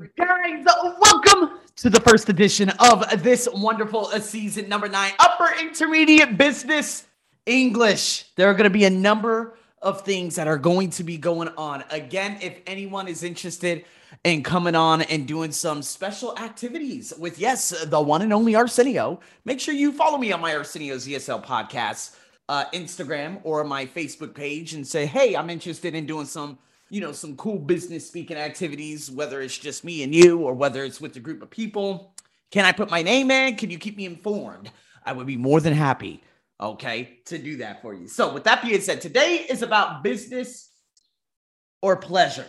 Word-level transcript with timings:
Guys, 0.00 0.66
welcome 1.00 1.60
to 1.76 1.88
the 1.88 2.00
first 2.00 2.28
edition 2.28 2.68
of 2.80 3.22
this 3.22 3.48
wonderful 3.54 4.06
season 4.06 4.68
number 4.68 4.88
nine, 4.88 5.12
upper 5.20 5.48
intermediate 5.60 6.36
business 6.36 7.06
English. 7.46 8.24
There 8.34 8.50
are 8.50 8.54
going 8.54 8.64
to 8.64 8.70
be 8.70 8.86
a 8.86 8.90
number 8.90 9.56
of 9.80 10.00
things 10.00 10.34
that 10.34 10.48
are 10.48 10.58
going 10.58 10.90
to 10.90 11.04
be 11.04 11.16
going 11.16 11.48
on. 11.56 11.84
Again, 11.90 12.38
if 12.40 12.58
anyone 12.66 13.06
is 13.06 13.22
interested 13.22 13.84
in 14.24 14.42
coming 14.42 14.74
on 14.74 15.02
and 15.02 15.28
doing 15.28 15.52
some 15.52 15.80
special 15.80 16.36
activities 16.38 17.12
with, 17.16 17.38
yes, 17.38 17.68
the 17.84 18.00
one 18.00 18.22
and 18.22 18.32
only 18.32 18.56
Arsenio, 18.56 19.20
make 19.44 19.60
sure 19.60 19.74
you 19.74 19.92
follow 19.92 20.18
me 20.18 20.32
on 20.32 20.40
my 20.40 20.56
Arsenio's 20.56 21.06
ESL 21.06 21.44
podcast 21.44 22.16
uh, 22.48 22.64
Instagram 22.74 23.40
or 23.44 23.62
my 23.62 23.86
Facebook 23.86 24.34
page 24.34 24.74
and 24.74 24.84
say, 24.84 25.06
hey, 25.06 25.36
I'm 25.36 25.50
interested 25.50 25.94
in 25.94 26.04
doing 26.04 26.26
some 26.26 26.58
you 26.90 27.00
know, 27.00 27.12
some 27.12 27.36
cool 27.36 27.58
business 27.58 28.06
speaking 28.06 28.36
activities, 28.36 29.10
whether 29.10 29.40
it's 29.40 29.56
just 29.56 29.84
me 29.84 30.02
and 30.02 30.14
you 30.14 30.40
or 30.40 30.54
whether 30.54 30.84
it's 30.84 31.00
with 31.00 31.16
a 31.16 31.20
group 31.20 31.42
of 31.42 31.50
people. 31.50 32.14
Can 32.50 32.64
I 32.64 32.72
put 32.72 32.90
my 32.90 33.02
name 33.02 33.30
in? 33.30 33.56
Can 33.56 33.70
you 33.70 33.78
keep 33.78 33.96
me 33.96 34.06
informed? 34.06 34.70
I 35.04 35.12
would 35.12 35.26
be 35.26 35.36
more 35.36 35.60
than 35.60 35.72
happy, 35.72 36.22
okay, 36.60 37.18
to 37.26 37.38
do 37.38 37.56
that 37.58 37.82
for 37.82 37.94
you. 37.94 38.06
So, 38.06 38.32
with 38.32 38.44
that 38.44 38.62
being 38.62 38.80
said, 38.80 39.00
today 39.00 39.46
is 39.48 39.62
about 39.62 40.02
business 40.02 40.70
or 41.82 41.96
pleasure. 41.96 42.46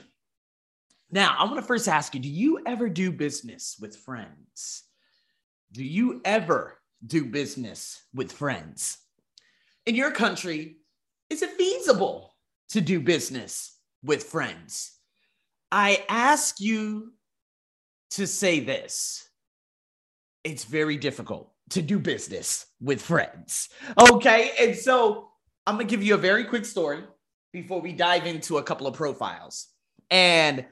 Now, 1.11 1.35
I 1.37 1.45
want 1.45 1.57
to 1.57 1.61
first 1.61 1.87
ask 1.87 2.13
you 2.13 2.21
do 2.21 2.29
you 2.29 2.59
ever 2.65 2.89
do 2.89 3.11
business 3.11 3.77
with 3.79 3.95
friends? 3.97 4.83
Do 5.71 5.83
you 5.83 6.21
ever 6.23 6.77
do 7.05 7.25
business 7.25 8.01
with 8.13 8.31
friends? 8.31 8.97
In 9.85 9.95
your 9.95 10.11
country, 10.11 10.77
is 11.29 11.41
it 11.41 11.51
feasible 11.51 12.35
to 12.69 12.81
do 12.81 12.99
business 12.99 13.74
with 14.05 14.23
friends. 14.23 14.91
I 15.71 16.05
ask 16.07 16.59
you 16.59 17.13
to 18.11 18.27
say 18.27 18.59
this 18.59 19.27
it's 20.43 20.63
very 20.63 20.95
difficult 20.95 21.51
to 21.71 21.81
do 21.81 21.97
business 21.97 22.67
with 22.79 23.01
friends. 23.01 23.69
Okay. 23.97 24.51
And 24.59 24.75
so 24.75 25.29
I'm 25.65 25.75
going 25.75 25.87
to 25.87 25.89
give 25.89 26.03
you 26.03 26.13
a 26.13 26.19
very 26.19 26.43
quick 26.43 26.65
story 26.65 27.03
before 27.51 27.81
we 27.81 27.93
dive 27.93 28.27
into 28.27 28.59
a 28.59 28.63
couple 28.63 28.85
of 28.85 28.93
profiles. 28.93 29.67
And 30.11 30.65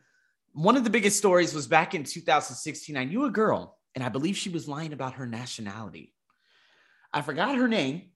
one 0.53 0.77
of 0.77 0.83
the 0.83 0.91
biggest 0.91 1.17
stories 1.17 1.55
was 1.55 1.65
back 1.65 1.95
in 1.95 2.03
2016. 2.03 2.95
I 2.95 3.05
knew 3.05 3.25
a 3.25 3.31
girl, 3.31 3.79
and 3.95 4.03
I 4.03 4.09
believe 4.09 4.37
she 4.37 4.49
was 4.49 4.67
lying 4.67 4.93
about 4.93 5.15
her 5.15 5.25
nationality. 5.25 6.13
I 7.11 7.21
forgot 7.21 7.57
her 7.57 7.67
name, 7.67 8.11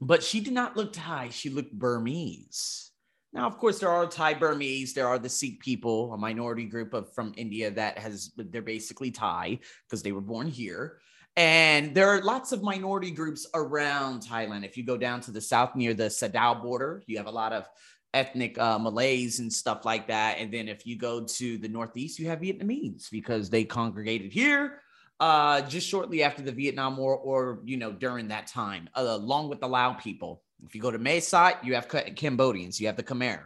but 0.00 0.22
she 0.22 0.40
did 0.40 0.54
not 0.54 0.76
look 0.76 0.94
Thai. 0.94 1.28
She 1.28 1.50
looked 1.50 1.78
Burmese. 1.78 2.90
Now, 3.32 3.46
of 3.46 3.58
course, 3.58 3.78
there 3.78 3.90
are 3.90 4.06
Thai 4.06 4.34
Burmese, 4.34 4.92
there 4.92 5.06
are 5.06 5.18
the 5.18 5.28
Sikh 5.28 5.60
people, 5.60 6.12
a 6.12 6.18
minority 6.18 6.64
group 6.64 6.94
of 6.94 7.12
from 7.14 7.32
India 7.36 7.70
that 7.70 7.98
has 7.98 8.32
they're 8.36 8.60
basically 8.60 9.10
Thai 9.10 9.60
because 9.86 10.02
they 10.02 10.12
were 10.12 10.20
born 10.20 10.48
here. 10.48 10.98
And 11.36 11.94
there 11.94 12.08
are 12.08 12.20
lots 12.22 12.50
of 12.50 12.62
minority 12.62 13.12
groups 13.12 13.46
around 13.54 14.22
Thailand. 14.22 14.64
If 14.64 14.76
you 14.76 14.84
go 14.84 14.96
down 14.96 15.20
to 15.22 15.30
the 15.30 15.40
south 15.40 15.76
near 15.76 15.94
the 15.94 16.04
Sadao 16.04 16.60
border, 16.60 17.04
you 17.06 17.18
have 17.18 17.28
a 17.28 17.30
lot 17.30 17.52
of 17.52 17.68
ethnic 18.12 18.58
uh, 18.58 18.78
Malays 18.78 19.38
and 19.38 19.52
stuff 19.52 19.84
like 19.84 20.08
that. 20.08 20.38
And 20.38 20.52
then 20.52 20.68
if 20.68 20.84
you 20.84 20.98
go 20.98 21.24
to 21.24 21.58
the 21.58 21.68
northeast, 21.68 22.18
you 22.18 22.26
have 22.28 22.40
Vietnamese 22.40 23.08
because 23.10 23.48
they 23.48 23.62
congregated 23.62 24.32
here 24.32 24.80
uh, 25.20 25.60
just 25.62 25.86
shortly 25.86 26.22
after 26.22 26.42
the 26.42 26.50
Vietnam 26.52 26.96
War 26.96 27.16
or, 27.16 27.60
you 27.64 27.76
know, 27.76 27.92
during 27.92 28.28
that 28.28 28.48
time, 28.48 28.88
uh, 28.94 29.02
along 29.02 29.50
with 29.50 29.60
the 29.60 29.68
Lao 29.68 29.92
people. 29.92 30.42
If 30.64 30.74
you 30.74 30.80
go 30.80 30.90
to 30.90 30.98
Mae 30.98 31.20
Sot, 31.20 31.64
you 31.64 31.74
have 31.74 31.88
Cambodians, 31.88 32.80
you 32.80 32.86
have 32.86 32.96
the 32.96 33.02
Khmer. 33.02 33.44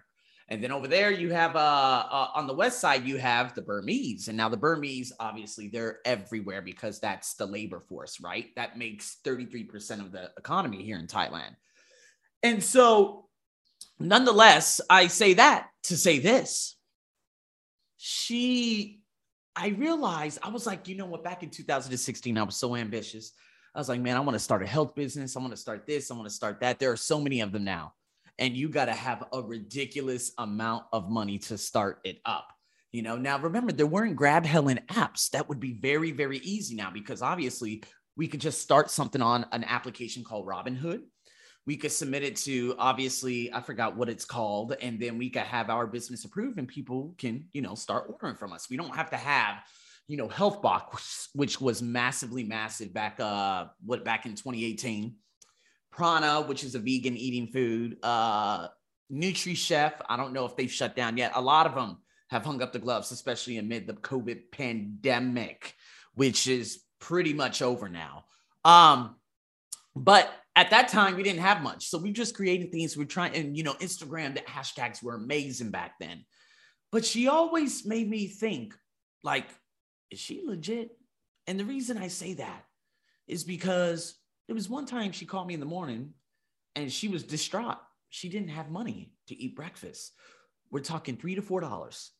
And 0.48 0.62
then 0.62 0.72
over 0.72 0.86
there, 0.86 1.10
you 1.10 1.32
have 1.32 1.56
uh, 1.56 2.06
uh, 2.10 2.28
on 2.34 2.46
the 2.46 2.52
west 2.52 2.78
side, 2.78 3.06
you 3.06 3.16
have 3.16 3.54
the 3.54 3.62
Burmese. 3.62 4.28
And 4.28 4.36
now 4.36 4.50
the 4.50 4.58
Burmese, 4.58 5.12
obviously, 5.18 5.68
they're 5.68 6.00
everywhere 6.04 6.60
because 6.60 7.00
that's 7.00 7.34
the 7.34 7.46
labor 7.46 7.80
force, 7.80 8.20
right? 8.20 8.48
That 8.56 8.76
makes 8.76 9.18
33% 9.24 10.00
of 10.00 10.12
the 10.12 10.30
economy 10.36 10.82
here 10.82 10.98
in 10.98 11.06
Thailand. 11.06 11.56
And 12.42 12.62
so, 12.62 13.26
nonetheless, 13.98 14.82
I 14.90 15.06
say 15.06 15.34
that 15.34 15.68
to 15.84 15.96
say 15.96 16.18
this. 16.18 16.76
She, 17.96 19.00
I 19.56 19.68
realized, 19.68 20.40
I 20.42 20.50
was 20.50 20.66
like, 20.66 20.88
you 20.88 20.96
know 20.96 21.06
what, 21.06 21.24
back 21.24 21.42
in 21.42 21.48
2016, 21.48 22.36
I 22.36 22.42
was 22.42 22.56
so 22.56 22.76
ambitious. 22.76 23.32
I 23.74 23.80
was 23.80 23.88
like, 23.88 24.00
man, 24.00 24.16
I 24.16 24.20
want 24.20 24.34
to 24.34 24.40
start 24.40 24.62
a 24.62 24.66
health 24.66 24.94
business. 24.94 25.36
I 25.36 25.40
want 25.40 25.52
to 25.52 25.56
start 25.56 25.86
this. 25.86 26.10
I 26.10 26.14
want 26.14 26.28
to 26.28 26.34
start 26.34 26.60
that. 26.60 26.78
There 26.78 26.92
are 26.92 26.96
so 26.96 27.20
many 27.20 27.40
of 27.40 27.50
them 27.50 27.64
now. 27.64 27.94
And 28.38 28.56
you 28.56 28.68
got 28.68 28.84
to 28.86 28.92
have 28.92 29.24
a 29.32 29.42
ridiculous 29.42 30.32
amount 30.38 30.84
of 30.92 31.10
money 31.10 31.38
to 31.38 31.58
start 31.58 32.00
it 32.04 32.20
up. 32.24 32.48
You 32.92 33.02
know, 33.02 33.16
now 33.16 33.38
remember, 33.38 33.72
there 33.72 33.86
weren't 33.86 34.14
Grab 34.14 34.46
Helen 34.46 34.78
apps. 34.88 35.30
That 35.30 35.48
would 35.48 35.58
be 35.58 35.72
very, 35.72 36.12
very 36.12 36.38
easy 36.38 36.76
now 36.76 36.90
because 36.92 37.22
obviously 37.22 37.82
we 38.16 38.28
could 38.28 38.40
just 38.40 38.60
start 38.60 38.90
something 38.90 39.20
on 39.20 39.46
an 39.50 39.64
application 39.64 40.22
called 40.22 40.46
Robinhood. 40.46 41.00
We 41.66 41.76
could 41.76 41.90
submit 41.90 42.22
it 42.22 42.36
to 42.36 42.76
obviously, 42.78 43.52
I 43.52 43.60
forgot 43.60 43.96
what 43.96 44.08
it's 44.08 44.24
called, 44.24 44.76
and 44.80 45.00
then 45.00 45.18
we 45.18 45.30
could 45.30 45.42
have 45.42 45.70
our 45.70 45.86
business 45.86 46.24
approved 46.24 46.58
and 46.58 46.68
people 46.68 47.14
can, 47.18 47.48
you 47.52 47.62
know, 47.62 47.74
start 47.74 48.06
ordering 48.08 48.36
from 48.36 48.52
us. 48.52 48.70
We 48.70 48.76
don't 48.76 48.94
have 48.94 49.10
to 49.10 49.16
have 49.16 49.56
you 50.06 50.16
know, 50.16 50.28
Health 50.28 50.60
Box, 50.60 51.28
which 51.34 51.60
was 51.60 51.82
massively 51.82 52.44
massive 52.44 52.92
back 52.92 53.18
uh 53.20 53.66
what 53.84 54.04
back 54.04 54.26
in 54.26 54.32
2018. 54.32 55.16
Prana, 55.90 56.42
which 56.42 56.64
is 56.64 56.74
a 56.74 56.78
vegan 56.78 57.16
eating 57.16 57.48
food. 57.48 57.96
Uh 58.02 58.68
Nutri 59.12 59.56
Chef, 59.56 60.00
I 60.08 60.16
don't 60.16 60.32
know 60.32 60.46
if 60.46 60.56
they've 60.56 60.70
shut 60.70 60.96
down 60.96 61.16
yet. 61.16 61.32
A 61.34 61.40
lot 61.40 61.66
of 61.66 61.74
them 61.74 61.98
have 62.28 62.44
hung 62.44 62.62
up 62.62 62.72
the 62.72 62.78
gloves, 62.78 63.12
especially 63.12 63.58
amid 63.58 63.86
the 63.86 63.92
COVID 63.92 64.50
pandemic, 64.50 65.74
which 66.14 66.48
is 66.48 66.80
pretty 67.00 67.32
much 67.32 67.62
over 67.62 67.88
now. 67.88 68.24
Um, 68.64 69.16
but 69.94 70.32
at 70.56 70.70
that 70.70 70.88
time, 70.88 71.16
we 71.16 71.22
didn't 71.22 71.42
have 71.42 71.62
much. 71.62 71.88
So 71.88 71.98
we 71.98 72.12
just 72.12 72.34
created 72.34 72.72
things. 72.72 72.96
We're 72.96 73.04
trying, 73.04 73.34
and 73.34 73.56
you 73.56 73.62
know, 73.62 73.74
Instagram, 73.74 74.34
the 74.34 74.40
hashtags 74.40 75.02
were 75.02 75.14
amazing 75.14 75.70
back 75.70 75.94
then. 76.00 76.24
But 76.90 77.04
she 77.04 77.28
always 77.28 77.84
made 77.84 78.08
me 78.08 78.28
think 78.28 78.74
like, 79.22 79.46
is 80.10 80.18
she 80.18 80.42
legit? 80.44 80.96
And 81.46 81.58
the 81.58 81.64
reason 81.64 81.98
I 81.98 82.08
say 82.08 82.34
that 82.34 82.64
is 83.26 83.44
because 83.44 84.14
there 84.46 84.54
was 84.54 84.68
one 84.68 84.86
time 84.86 85.12
she 85.12 85.26
called 85.26 85.46
me 85.46 85.54
in 85.54 85.60
the 85.60 85.66
morning 85.66 86.14
and 86.76 86.92
she 86.92 87.08
was 87.08 87.22
distraught. 87.22 87.78
She 88.10 88.28
didn't 88.28 88.48
have 88.48 88.70
money 88.70 89.12
to 89.28 89.34
eat 89.34 89.56
breakfast. 89.56 90.12
We're 90.70 90.80
talking 90.80 91.16
three 91.16 91.34
to 91.34 91.42
four 91.42 91.60
dollars. 91.60 92.10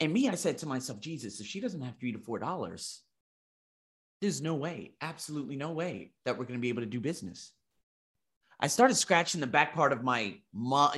And 0.00 0.12
me, 0.12 0.28
I 0.28 0.34
said 0.34 0.58
to 0.58 0.66
myself, 0.66 1.00
Jesus, 1.00 1.40
if 1.40 1.46
she 1.46 1.60
doesn't 1.60 1.80
have 1.80 1.96
three 1.98 2.12
to 2.12 2.18
four 2.18 2.38
dollars, 2.38 3.02
there's 4.20 4.42
no 4.42 4.54
way, 4.54 4.94
absolutely 5.00 5.56
no 5.56 5.72
way 5.72 6.12
that 6.24 6.36
we're 6.38 6.44
going 6.44 6.58
to 6.58 6.62
be 6.62 6.68
able 6.68 6.82
to 6.82 6.86
do 6.86 7.00
business. 7.00 7.52
I 8.58 8.68
started 8.68 8.94
scratching 8.94 9.40
the 9.40 9.46
back 9.46 9.74
part 9.74 9.92
of 9.92 10.02
my, 10.02 10.38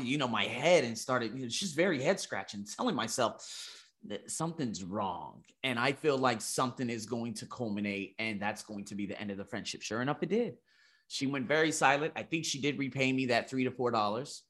you 0.01 0.19
know, 0.19 0.29
my 0.29 0.45
head 0.45 0.85
and 0.85 0.97
started, 0.97 1.35
you 1.35 1.43
know, 1.43 1.49
just 1.49 1.75
very 1.75 2.01
head 2.01 2.21
scratching, 2.21 2.65
telling 2.65 2.95
myself, 2.95 3.45
something's 4.27 4.85
wrong. 4.85 5.43
And 5.63 5.79
I 5.79 5.93
feel 5.93 6.19
like 6.19 6.41
something 6.41 6.89
is 6.89 7.07
going 7.07 7.35
to 7.35 7.47
culminate 7.47 8.15
and 8.19 8.41
that's 8.41 8.63
going 8.63 8.85
to 8.87 8.95
be 8.95 9.07
the 9.07 9.21
end 9.21 9.31
of 9.31 9.37
the 9.37 9.45
friendship. 9.45 9.83
Sure 9.83 10.03
enough, 10.03 10.23
it 10.23 10.31
did. 10.31 10.57
She 11.09 11.27
went 11.27 11.49
very 11.49 11.73
silent. 11.73 12.13
I 12.17 12.23
think 12.23 12.45
she 12.45 12.61
did 12.61 12.79
repay 12.79 13.13
me 13.13 13.27
that 13.27 13.49
three 13.49 13.65
to 13.65 13.71
four 13.71 13.91
dollars. 13.91 14.43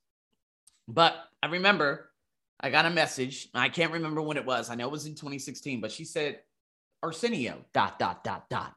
But 0.86 1.16
I 1.42 1.46
remember 1.46 2.10
I 2.60 2.70
got 2.70 2.86
a 2.86 2.90
message. 2.90 3.48
I 3.54 3.68
can't 3.68 3.92
remember 3.92 4.20
when 4.20 4.36
it 4.36 4.44
was. 4.44 4.68
I 4.68 4.74
know 4.74 4.86
it 4.86 4.92
was 4.92 5.06
in 5.06 5.14
2016, 5.14 5.80
but 5.80 5.92
she 5.92 6.04
said, 6.04 6.40
Arsenio, 7.02 7.64
dot, 7.72 7.98
dot, 7.98 8.24
dot, 8.24 8.48
dot. 8.50 8.74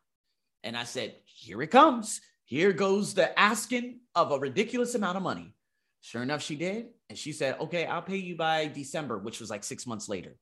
And 0.63 0.77
I 0.77 0.83
said, 0.83 1.15
here 1.25 1.61
it 1.63 1.71
comes. 1.71 2.21
Here 2.45 2.73
goes 2.73 3.13
the 3.13 3.37
asking 3.39 4.01
of 4.13 4.31
a 4.31 4.37
ridiculous 4.37 4.93
amount 4.93 5.17
of 5.17 5.23
money. 5.23 5.55
Sure 6.01 6.21
enough, 6.21 6.43
she 6.43 6.55
did. 6.55 6.89
And 7.09 7.17
she 7.17 7.31
said, 7.31 7.59
okay, 7.59 7.85
I'll 7.85 8.01
pay 8.01 8.17
you 8.17 8.35
by 8.35 8.67
December, 8.67 9.17
which 9.17 9.39
was 9.39 9.49
like 9.49 9.63
six 9.63 9.87
months 9.87 10.07
later. 10.07 10.35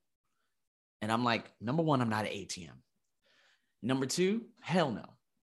And 1.01 1.11
I'm 1.11 1.23
like, 1.23 1.51
number 1.61 1.83
one, 1.83 2.01
I'm 2.01 2.09
not 2.09 2.25
an 2.25 2.31
ATM. 2.31 2.75
Number 3.81 4.05
two, 4.05 4.43
hell 4.59 4.91
no. 4.91 5.05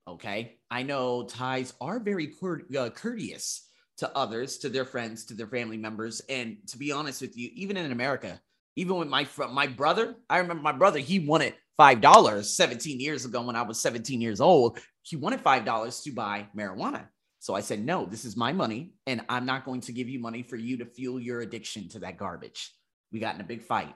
Okay. 0.08 0.58
I 0.70 0.84
know 0.84 1.24
Thais 1.24 1.74
are 1.81 2.00
very 2.00 2.34
uh, 2.78 2.90
courteous 2.90 3.68
to 3.98 4.16
others, 4.16 4.58
to 4.60 4.70
their 4.70 4.86
friends, 4.86 5.25
to 5.25 5.34
their 5.34 5.48
family 5.48 5.78
members. 5.78 6.22
And 6.30 6.58
to 6.68 6.78
be 6.78 6.92
honest 6.92 7.22
with 7.22 7.38
you, 7.38 7.50
even 7.54 7.78
in 7.78 7.92
America, 7.92 8.40
even 8.75 8.96
with 8.96 9.10
my 9.10 9.25
fr- 9.25 9.46
my 9.46 9.68
brother, 9.68 10.16
I 10.30 10.38
remember 10.38 10.64
my 10.64 10.72
brother, 10.72 11.00
he 11.00 11.20
wanted 11.20 11.54
$5 11.80 12.46
17 12.46 13.00
years 13.00 13.25
ago 13.25 13.42
when 13.42 13.56
I 13.56 13.62
was 13.62 13.80
17 13.81 14.22
years 14.22 14.42
old. 14.42 14.80
He 15.04 15.16
wanted 15.16 15.44
$5 15.44 16.04
to 16.04 16.12
buy 16.14 16.48
marijuana. 16.56 17.08
So 17.40 17.56
I 17.56 17.62
said, 17.62 17.84
no, 17.84 18.06
this 18.06 18.24
is 18.24 18.38
my 18.38 18.54
money, 18.54 18.94
and 19.08 19.22
I'm 19.28 19.48
not 19.48 19.66
going 19.66 19.81
to 19.81 19.92
give 19.92 20.08
you 20.08 20.20
money 20.20 20.44
for 20.44 20.58
you 20.58 20.78
to 20.78 20.86
fuel 20.86 21.20
your 21.20 21.42
addiction 21.42 21.90
to 21.90 22.00
that 22.00 22.18
garbage. 22.18 22.72
We 23.12 23.20
got 23.20 23.34
in 23.34 23.42
a 23.42 23.46
big 23.46 23.64
fight. 23.64 23.96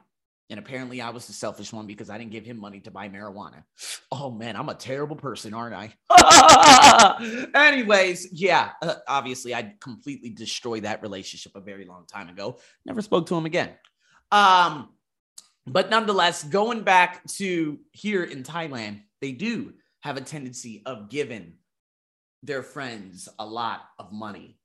And 0.50 0.60
apparently, 0.60 1.02
I 1.02 1.10
was 1.10 1.26
the 1.26 1.34
selfish 1.34 1.74
one 1.74 1.88
because 1.88 2.10
I 2.12 2.20
didn't 2.20 2.32
give 2.32 2.46
him 2.46 2.60
money 2.60 2.80
to 2.82 2.92
buy 2.92 3.10
marijuana. 3.10 3.64
Oh 4.12 4.30
man, 4.30 4.56
I'm 4.56 4.70
a 4.70 4.76
terrible 4.76 5.16
person, 5.16 5.56
aren't 5.56 5.74
I? 5.74 5.94
Anyways, 7.56 8.30
yeah, 8.32 8.72
uh, 8.82 8.96
obviously, 9.08 9.56
I 9.56 9.74
completely 9.82 10.30
destroyed 10.30 10.84
that 10.84 11.02
relationship 11.02 11.54
a 11.56 11.62
very 11.62 11.86
long 11.86 12.06
time 12.06 12.30
ago. 12.30 12.60
Never 12.86 13.02
spoke 13.02 13.26
to 13.28 13.36
him 13.36 13.48
again. 13.48 13.72
Um, 14.32 14.90
but 15.66 15.90
nonetheless, 15.90 16.44
going 16.44 16.84
back 16.84 17.26
to 17.34 17.80
here 17.92 18.24
in 18.24 18.44
Thailand, 18.44 19.02
they 19.22 19.32
do 19.32 19.74
have 20.02 20.18
a 20.18 20.22
tendency 20.22 20.84
of 20.86 21.10
giving 21.10 21.54
their 22.44 22.62
friends 22.62 23.28
a 23.40 23.46
lot 23.46 23.82
of 23.98 24.12
money. 24.12 24.60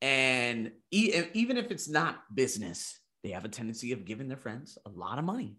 And 0.00 0.70
even 0.92 1.56
if 1.56 1.70
it's 1.70 1.88
not 1.88 2.22
business, 2.34 3.00
they 3.24 3.30
have 3.30 3.46
a 3.46 3.48
tendency 3.48 3.92
of 3.92 4.04
giving 4.04 4.28
their 4.28 4.36
friends 4.36 4.76
a 4.84 4.90
lot 4.90 5.18
of 5.18 5.24
money. 5.24 5.56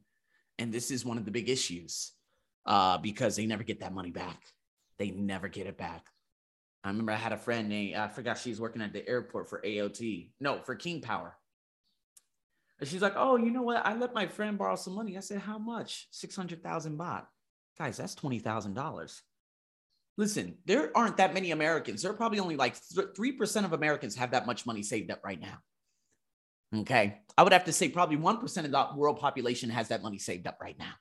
And 0.59 0.71
this 0.71 0.91
is 0.91 1.03
one 1.03 1.17
of 1.17 1.25
the 1.25 1.31
big 1.31 1.49
issues 1.49 2.11
uh, 2.65 2.99
because 2.99 3.35
they 3.35 3.47
never 3.47 3.63
get 3.63 3.79
that 3.79 3.93
money 3.93 4.11
back. 4.11 4.39
They 4.99 5.09
never 5.09 5.47
get 5.47 5.65
it 5.65 5.77
back. 5.77 6.05
I 6.83 6.89
remember 6.89 7.11
I 7.11 7.15
had 7.15 7.33
a 7.33 7.37
friend 7.37 7.67
named, 7.67 7.95
I 7.95 8.07
forgot 8.07 8.37
she 8.37 8.51
was 8.51 8.61
working 8.61 8.83
at 8.83 8.93
the 8.93 9.05
airport 9.09 9.49
for 9.49 9.61
AOT. 9.65 10.29
No, 10.39 10.61
for 10.61 10.75
King 10.75 11.01
Power. 11.01 11.35
And 12.79 12.87
she's 12.87 13.01
like, 13.01 13.15
oh, 13.15 13.35
you 13.35 13.49
know 13.49 13.63
what? 13.63 13.83
I 13.83 13.95
let 13.95 14.13
my 14.13 14.27
friend 14.27 14.59
borrow 14.59 14.75
some 14.75 14.93
money. 14.93 15.17
I 15.17 15.21
said, 15.21 15.39
how 15.39 15.57
much? 15.57 16.07
600,000 16.11 16.97
baht. 16.97 17.25
Guys, 17.79 17.97
that's 17.97 18.13
$20,000. 18.13 19.21
Listen, 20.17 20.57
there 20.65 20.95
aren't 20.95 21.17
that 21.17 21.33
many 21.33 21.49
Americans. 21.49 22.03
There 22.03 22.11
are 22.11 22.15
probably 22.15 22.39
only 22.39 22.57
like 22.57 22.75
3% 22.75 23.65
of 23.65 23.73
Americans 23.73 24.15
have 24.15 24.31
that 24.31 24.45
much 24.45 24.67
money 24.67 24.83
saved 24.83 25.09
up 25.09 25.21
right 25.23 25.41
now. 25.41 25.57
Okay. 26.73 27.19
I 27.37 27.43
would 27.43 27.53
have 27.53 27.65
to 27.65 27.73
say 27.73 27.89
probably 27.89 28.17
1% 28.17 28.65
of 28.65 28.71
the 28.71 28.87
world 28.95 29.19
population 29.19 29.69
has 29.69 29.89
that 29.89 30.01
money 30.01 30.17
saved 30.17 30.47
up 30.47 30.57
right 30.61 30.77
now. 30.79 30.93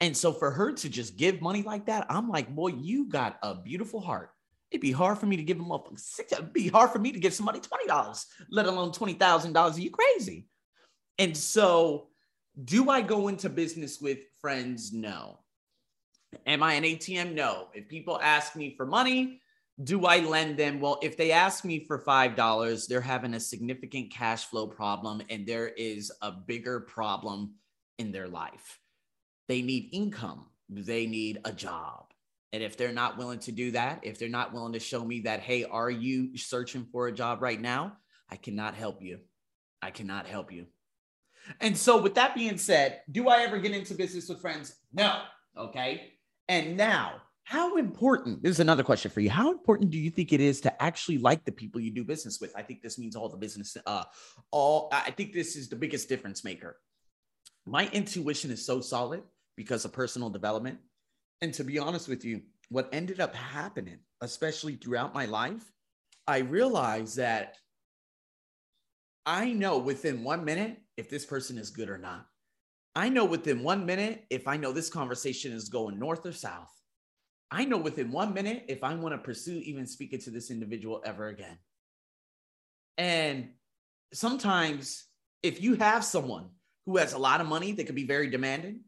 And 0.00 0.16
so 0.16 0.32
for 0.32 0.50
her 0.50 0.72
to 0.72 0.88
just 0.88 1.16
give 1.16 1.40
money 1.40 1.62
like 1.62 1.86
that, 1.86 2.06
I'm 2.08 2.28
like, 2.28 2.54
boy, 2.54 2.68
you 2.68 3.08
got 3.08 3.38
a 3.42 3.54
beautiful 3.54 4.00
heart. 4.00 4.30
It'd 4.70 4.82
be 4.82 4.92
hard 4.92 5.18
for 5.18 5.26
me 5.26 5.36
to 5.36 5.42
give 5.42 5.58
them 5.58 5.72
up 5.72 5.88
six. 5.96 6.32
It'd 6.32 6.52
be 6.52 6.68
hard 6.68 6.90
for 6.90 6.98
me 6.98 7.10
to 7.10 7.18
give 7.18 7.32
somebody 7.32 7.60
$20, 7.60 8.24
let 8.50 8.66
alone 8.66 8.92
$20,000. 8.92 9.56
Are 9.56 9.80
you 9.80 9.90
crazy? 9.90 10.46
And 11.18 11.36
so 11.36 12.08
do 12.64 12.90
I 12.90 13.00
go 13.00 13.28
into 13.28 13.48
business 13.48 14.00
with 14.00 14.18
friends? 14.40 14.92
No. 14.92 15.40
Am 16.46 16.62
I 16.62 16.74
an 16.74 16.84
ATM? 16.84 17.34
No. 17.34 17.68
If 17.72 17.88
people 17.88 18.20
ask 18.22 18.54
me 18.54 18.74
for 18.76 18.84
money, 18.86 19.40
do 19.82 20.06
I 20.06 20.18
lend 20.18 20.56
them? 20.56 20.80
Well, 20.80 20.98
if 21.02 21.16
they 21.16 21.30
ask 21.30 21.64
me 21.64 21.84
for 21.86 21.98
$5, 22.02 22.88
they're 22.88 23.00
having 23.00 23.34
a 23.34 23.40
significant 23.40 24.10
cash 24.10 24.46
flow 24.46 24.66
problem 24.66 25.22
and 25.30 25.46
there 25.46 25.68
is 25.68 26.10
a 26.20 26.32
bigger 26.32 26.80
problem 26.80 27.54
in 27.98 28.10
their 28.10 28.28
life. 28.28 28.80
They 29.46 29.62
need 29.62 29.90
income, 29.92 30.46
they 30.68 31.06
need 31.06 31.40
a 31.44 31.52
job. 31.52 32.06
And 32.52 32.62
if 32.62 32.76
they're 32.76 32.92
not 32.92 33.18
willing 33.18 33.40
to 33.40 33.52
do 33.52 33.72
that, 33.72 34.00
if 34.02 34.18
they're 34.18 34.28
not 34.28 34.52
willing 34.52 34.72
to 34.72 34.80
show 34.80 35.04
me 35.04 35.20
that, 35.20 35.40
hey, 35.40 35.64
are 35.64 35.90
you 35.90 36.36
searching 36.36 36.86
for 36.90 37.06
a 37.06 37.12
job 37.12 37.42
right 37.42 37.60
now? 37.60 37.98
I 38.30 38.36
cannot 38.36 38.74
help 38.74 39.02
you. 39.02 39.18
I 39.82 39.90
cannot 39.90 40.26
help 40.26 40.50
you. 40.50 40.66
And 41.60 41.76
so, 41.76 42.00
with 42.00 42.14
that 42.14 42.34
being 42.34 42.58
said, 42.58 43.00
do 43.10 43.28
I 43.28 43.42
ever 43.42 43.58
get 43.58 43.72
into 43.72 43.94
business 43.94 44.28
with 44.28 44.40
friends? 44.40 44.74
No. 44.92 45.22
Okay. 45.56 46.12
And 46.48 46.76
now, 46.76 47.22
how 47.48 47.78
important 47.78 48.42
this 48.42 48.50
is 48.50 48.60
another 48.60 48.82
question 48.82 49.10
for 49.10 49.20
you. 49.20 49.30
How 49.30 49.50
important 49.50 49.90
do 49.90 49.96
you 49.96 50.10
think 50.10 50.34
it 50.34 50.40
is 50.40 50.60
to 50.60 50.82
actually 50.82 51.16
like 51.16 51.46
the 51.46 51.52
people 51.52 51.80
you 51.80 51.90
do 51.90 52.04
business 52.04 52.42
with? 52.42 52.52
I 52.54 52.60
think 52.60 52.82
this 52.82 52.98
means 52.98 53.16
all 53.16 53.30
the 53.30 53.38
business, 53.38 53.74
uh, 53.86 54.04
all 54.50 54.90
I 54.92 55.12
think 55.12 55.32
this 55.32 55.56
is 55.56 55.70
the 55.70 55.76
biggest 55.76 56.10
difference 56.10 56.44
maker. 56.44 56.76
My 57.64 57.88
intuition 57.88 58.50
is 58.50 58.66
so 58.66 58.82
solid 58.82 59.22
because 59.56 59.86
of 59.86 59.94
personal 59.94 60.28
development. 60.28 60.80
And 61.40 61.54
to 61.54 61.64
be 61.64 61.78
honest 61.78 62.06
with 62.06 62.22
you, 62.22 62.42
what 62.68 62.90
ended 62.92 63.18
up 63.18 63.34
happening, 63.34 64.00
especially 64.20 64.76
throughout 64.76 65.14
my 65.14 65.24
life, 65.24 65.72
I 66.26 66.40
realized 66.40 67.16
that 67.16 67.56
I 69.24 69.54
know 69.54 69.78
within 69.78 70.22
one 70.22 70.44
minute 70.44 70.76
if 70.98 71.08
this 71.08 71.24
person 71.24 71.56
is 71.56 71.70
good 71.70 71.88
or 71.88 71.96
not. 71.96 72.26
I 72.94 73.08
know 73.08 73.24
within 73.24 73.62
one 73.62 73.86
minute 73.86 74.26
if 74.28 74.46
I 74.46 74.58
know 74.58 74.72
this 74.72 74.90
conversation 74.90 75.52
is 75.52 75.70
going 75.70 75.98
north 75.98 76.26
or 76.26 76.32
south. 76.32 76.77
I 77.50 77.64
know 77.64 77.78
within 77.78 78.10
one 78.12 78.34
minute 78.34 78.64
if 78.68 78.84
I 78.84 78.94
want 78.94 79.14
to 79.14 79.18
pursue 79.18 79.60
even 79.64 79.86
speaking 79.86 80.20
to 80.20 80.30
this 80.30 80.50
individual 80.50 81.02
ever 81.04 81.28
again. 81.28 81.58
And 82.98 83.50
sometimes, 84.12 85.04
if 85.42 85.62
you 85.62 85.74
have 85.74 86.04
someone 86.04 86.50
who 86.84 86.96
has 86.96 87.12
a 87.12 87.18
lot 87.18 87.40
of 87.40 87.46
money 87.46 87.72
that 87.72 87.86
could 87.86 87.94
be 87.94 88.06
very 88.06 88.28
demanding, 88.28 88.80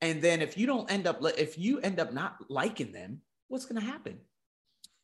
and 0.00 0.22
then 0.22 0.40
if 0.42 0.56
you 0.56 0.66
don't 0.66 0.90
end 0.90 1.06
up, 1.06 1.20
if 1.38 1.58
you 1.58 1.80
end 1.80 1.98
up 1.98 2.12
not 2.12 2.36
liking 2.48 2.92
them, 2.92 3.22
what's 3.48 3.66
going 3.66 3.80
to 3.80 3.86
happen? 3.86 4.18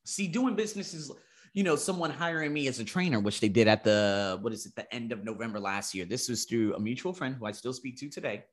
See, 0.05 0.29
doing 0.29 0.55
business 0.55 0.95
is 0.95 1.11
you 1.57 1.63
know, 1.63 1.75
someone 1.75 2.11
hiring 2.11 2.53
me 2.53 2.69
as 2.69 2.81
a 2.81 2.85
trainer, 2.85 3.19
which 3.19 3.41
they 3.41 3.49
did 3.49 3.67
at 3.67 3.83
the, 3.83 4.39
what 4.43 4.53
is 4.53 4.67
it, 4.67 4.77
the 4.77 4.95
end 4.95 5.11
of 5.11 5.25
November 5.25 5.59
last 5.59 5.95
year. 5.95 6.05
This 6.05 6.29
was 6.29 6.45
through 6.45 6.75
a 6.75 6.79
mutual 6.79 7.15
friend 7.15 7.35
who 7.35 7.47
I 7.47 7.53
still 7.53 7.73
speak 7.73 7.97
to 8.01 8.11
today. 8.11 8.45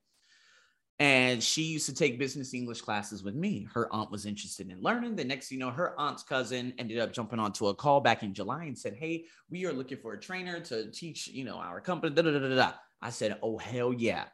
And 1.04 1.44
she 1.44 1.64
used 1.64 1.86
to 1.88 1.94
take 1.94 2.18
business 2.18 2.54
English 2.54 2.80
classes 2.80 3.24
with 3.24 3.36
me. 3.36 3.68
Her 3.74 3.94
aunt 3.94 4.10
was 4.10 4.26
interested 4.26 4.72
in 4.72 4.82
learning. 4.82 5.18
The 5.18 5.26
next, 5.26 5.52
you 5.52 5.60
know, 5.60 5.70
her 5.70 6.00
aunt's 6.00 6.24
cousin 6.24 6.74
ended 6.78 6.98
up 6.98 7.12
jumping 7.12 7.40
onto 7.40 7.68
a 7.68 7.76
call 7.76 8.00
back 8.00 8.24
in 8.24 8.34
July 8.34 8.64
and 8.64 8.78
said, 8.78 8.94
Hey, 8.94 9.26
we 9.50 9.66
are 9.66 9.74
looking 9.74 9.98
for 9.98 10.14
a 10.14 10.20
trainer 10.20 10.62
to 10.62 10.90
teach, 10.92 11.28
you 11.28 11.44
know, 11.44 11.58
our 11.58 11.82
company. 11.82 12.16
Da, 12.16 12.22
da, 12.22 12.40
da. 12.40 12.72
I 13.02 13.10
said, 13.10 13.38
Oh, 13.44 13.58
hell 13.58 13.92
yeah. 13.92 14.28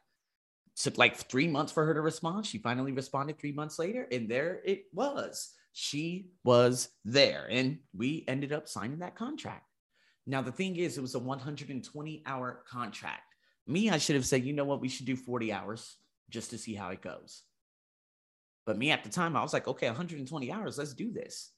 Took 0.75 0.99
like 0.99 1.15
three 1.15 1.47
months 1.47 1.71
for 1.71 1.87
her 1.87 1.95
to 1.95 2.01
respond. 2.01 2.45
She 2.45 2.59
finally 2.59 2.91
responded 2.91 3.39
three 3.39 3.51
months 3.51 3.79
later, 3.79 4.07
and 4.11 4.29
there 4.29 4.61
it 4.63 4.83
was 4.93 5.53
she 5.71 6.27
was 6.43 6.89
there 7.05 7.47
and 7.49 7.77
we 7.95 8.25
ended 8.27 8.51
up 8.51 8.67
signing 8.67 8.99
that 8.99 9.15
contract. 9.15 9.65
Now, 10.27 10.41
the 10.41 10.51
thing 10.51 10.75
is, 10.75 10.97
it 10.97 11.01
was 11.01 11.15
a 11.15 11.19
120 11.19 12.23
hour 12.25 12.63
contract. 12.69 13.33
Me, 13.65 13.89
I 13.89 13.97
should 13.97 14.15
have 14.15 14.25
said, 14.25 14.43
you 14.43 14.53
know 14.53 14.65
what, 14.65 14.81
we 14.81 14.89
should 14.89 15.05
do 15.05 15.15
40 15.15 15.51
hours 15.53 15.95
just 16.29 16.51
to 16.51 16.57
see 16.57 16.73
how 16.73 16.89
it 16.89 17.01
goes. 17.01 17.43
But 18.65 18.77
me 18.77 18.91
at 18.91 19.03
the 19.03 19.09
time, 19.09 19.35
I 19.35 19.41
was 19.41 19.53
like, 19.53 19.67
okay, 19.67 19.87
120 19.87 20.51
hours, 20.51 20.77
let's 20.77 20.93
do 20.93 21.11
this. 21.11 21.51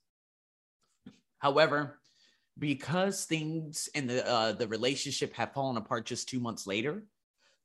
However, 1.39 2.00
because 2.57 3.25
things 3.25 3.89
in 3.95 4.07
the 4.07 4.27
uh, 4.27 4.51
the 4.51 4.68
relationship 4.68 5.33
had 5.33 5.53
fallen 5.53 5.77
apart 5.77 6.06
just 6.06 6.29
two 6.29 6.39
months 6.39 6.68
later, 6.68 7.03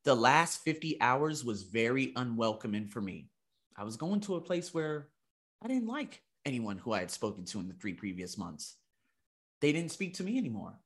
the 0.05 0.15
last 0.15 0.63
50 0.63 1.01
hours 1.01 1.45
was 1.45 1.65
very 1.65 2.13
unwelcoming 2.17 2.87
for 2.87 3.01
me. 3.01 3.29
I 3.77 3.85
was 3.85 3.97
going 3.97 4.21
to 4.21 4.37
a 4.37 4.41
place 4.41 4.73
where 4.73 5.09
I 5.63 5.69
didn't 5.69 5.89
like 5.89 6.23
anyone 6.45 6.79
who 6.79 6.93
I 6.93 7.01
had 7.01 7.11
spoken 7.11 7.45
to 7.47 7.61
in 7.61 7.69
the 7.69 7.75
three 7.75 7.93
previous 7.93 8.39
months. 8.39 8.77
They 9.61 9.73
didn't 9.73 9.93
speak 9.93 10.15
to 10.15 10.25
me 10.25 10.39
anymore. 10.39 10.79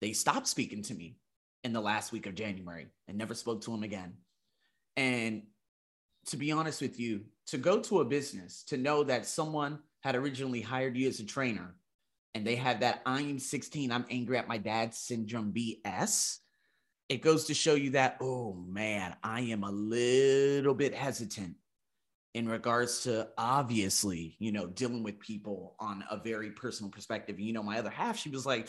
They 0.00 0.12
stopped 0.12 0.48
speaking 0.48 0.82
to 0.82 0.94
me 0.94 1.18
in 1.64 1.72
the 1.72 1.80
last 1.80 2.12
week 2.12 2.26
of 2.26 2.34
January 2.34 2.88
and 3.08 3.16
never 3.16 3.34
spoke 3.34 3.62
to 3.62 3.70
them 3.70 3.82
again. 3.82 4.14
And 4.96 5.42
to 6.26 6.36
be 6.36 6.52
honest 6.52 6.80
with 6.80 6.98
you, 6.98 7.22
to 7.48 7.58
go 7.58 7.80
to 7.80 8.00
a 8.00 8.04
business, 8.04 8.64
to 8.64 8.76
know 8.76 9.04
that 9.04 9.26
someone 9.26 9.78
had 10.00 10.16
originally 10.16 10.60
hired 10.60 10.96
you 10.96 11.08
as 11.08 11.20
a 11.20 11.24
trainer 11.24 11.74
and 12.34 12.46
they 12.46 12.56
had 12.56 12.80
that 12.80 13.02
I'm 13.06 13.38
16, 13.38 13.90
I'm 13.92 14.04
angry 14.10 14.36
at 14.36 14.48
my 14.48 14.58
dad 14.58 14.94
syndrome 14.94 15.52
BS, 15.52 16.38
it 17.08 17.22
goes 17.22 17.44
to 17.44 17.54
show 17.54 17.74
you 17.74 17.90
that, 17.90 18.18
oh 18.20 18.54
man, 18.68 19.14
I 19.22 19.40
am 19.42 19.62
a 19.62 19.70
little 19.70 20.74
bit 20.74 20.94
hesitant 20.94 21.54
in 22.34 22.48
regards 22.48 23.04
to 23.04 23.28
obviously, 23.38 24.36
you 24.38 24.52
know, 24.52 24.66
dealing 24.66 25.02
with 25.02 25.18
people 25.20 25.74
on 25.78 26.04
a 26.10 26.18
very 26.18 26.50
personal 26.50 26.90
perspective. 26.90 27.40
You 27.40 27.54
know, 27.54 27.62
my 27.62 27.78
other 27.78 27.88
half, 27.90 28.18
she 28.18 28.28
was 28.28 28.44
like, 28.44 28.68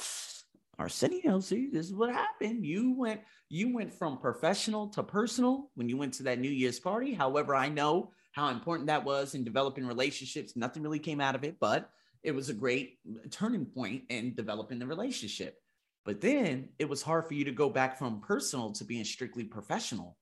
Arsenio, 0.80 1.40
see, 1.40 1.70
this 1.72 1.88
is 1.88 1.96
what 1.96 2.12
happened. 2.12 2.66
You 2.66 2.94
went, 2.94 3.22
you 3.50 3.74
went 3.74 3.92
from 3.92 4.20
professional 4.20 4.88
to 4.90 5.02
personal 5.02 5.72
when 5.74 5.90
you 5.90 5.98
went 5.98 6.14
to 6.16 6.24
that 6.24 6.40
New 6.40 6.52
Year's 6.52 6.80
party. 6.80 7.14
However, 7.14 7.56
I 7.56 7.68
know 7.70 8.12
how 8.34 8.50
important 8.50 8.88
that 8.88 9.04
was 9.04 9.34
in 9.34 9.44
developing 9.44 9.88
relationships. 9.88 10.56
Nothing 10.56 10.84
really 10.84 11.00
came 11.00 11.20
out 11.20 11.34
of 11.34 11.44
it, 11.44 11.58
but 11.60 11.90
it 12.22 12.32
was 12.36 12.50
a 12.50 12.54
great 12.54 13.00
turning 13.32 13.66
point 13.66 14.04
in 14.10 14.36
developing 14.36 14.78
the 14.78 14.86
relationship. 14.86 15.58
But 16.06 16.22
then 16.22 16.70
it 16.78 16.88
was 16.88 17.02
hard 17.02 17.28
for 17.28 17.34
you 17.34 17.46
to 17.46 17.52
go 17.52 17.70
back 17.70 17.98
from 17.98 18.22
personal 18.22 18.72
to 18.74 18.86
being 18.86 19.04
strictly 19.04 19.44
professional 19.44 20.18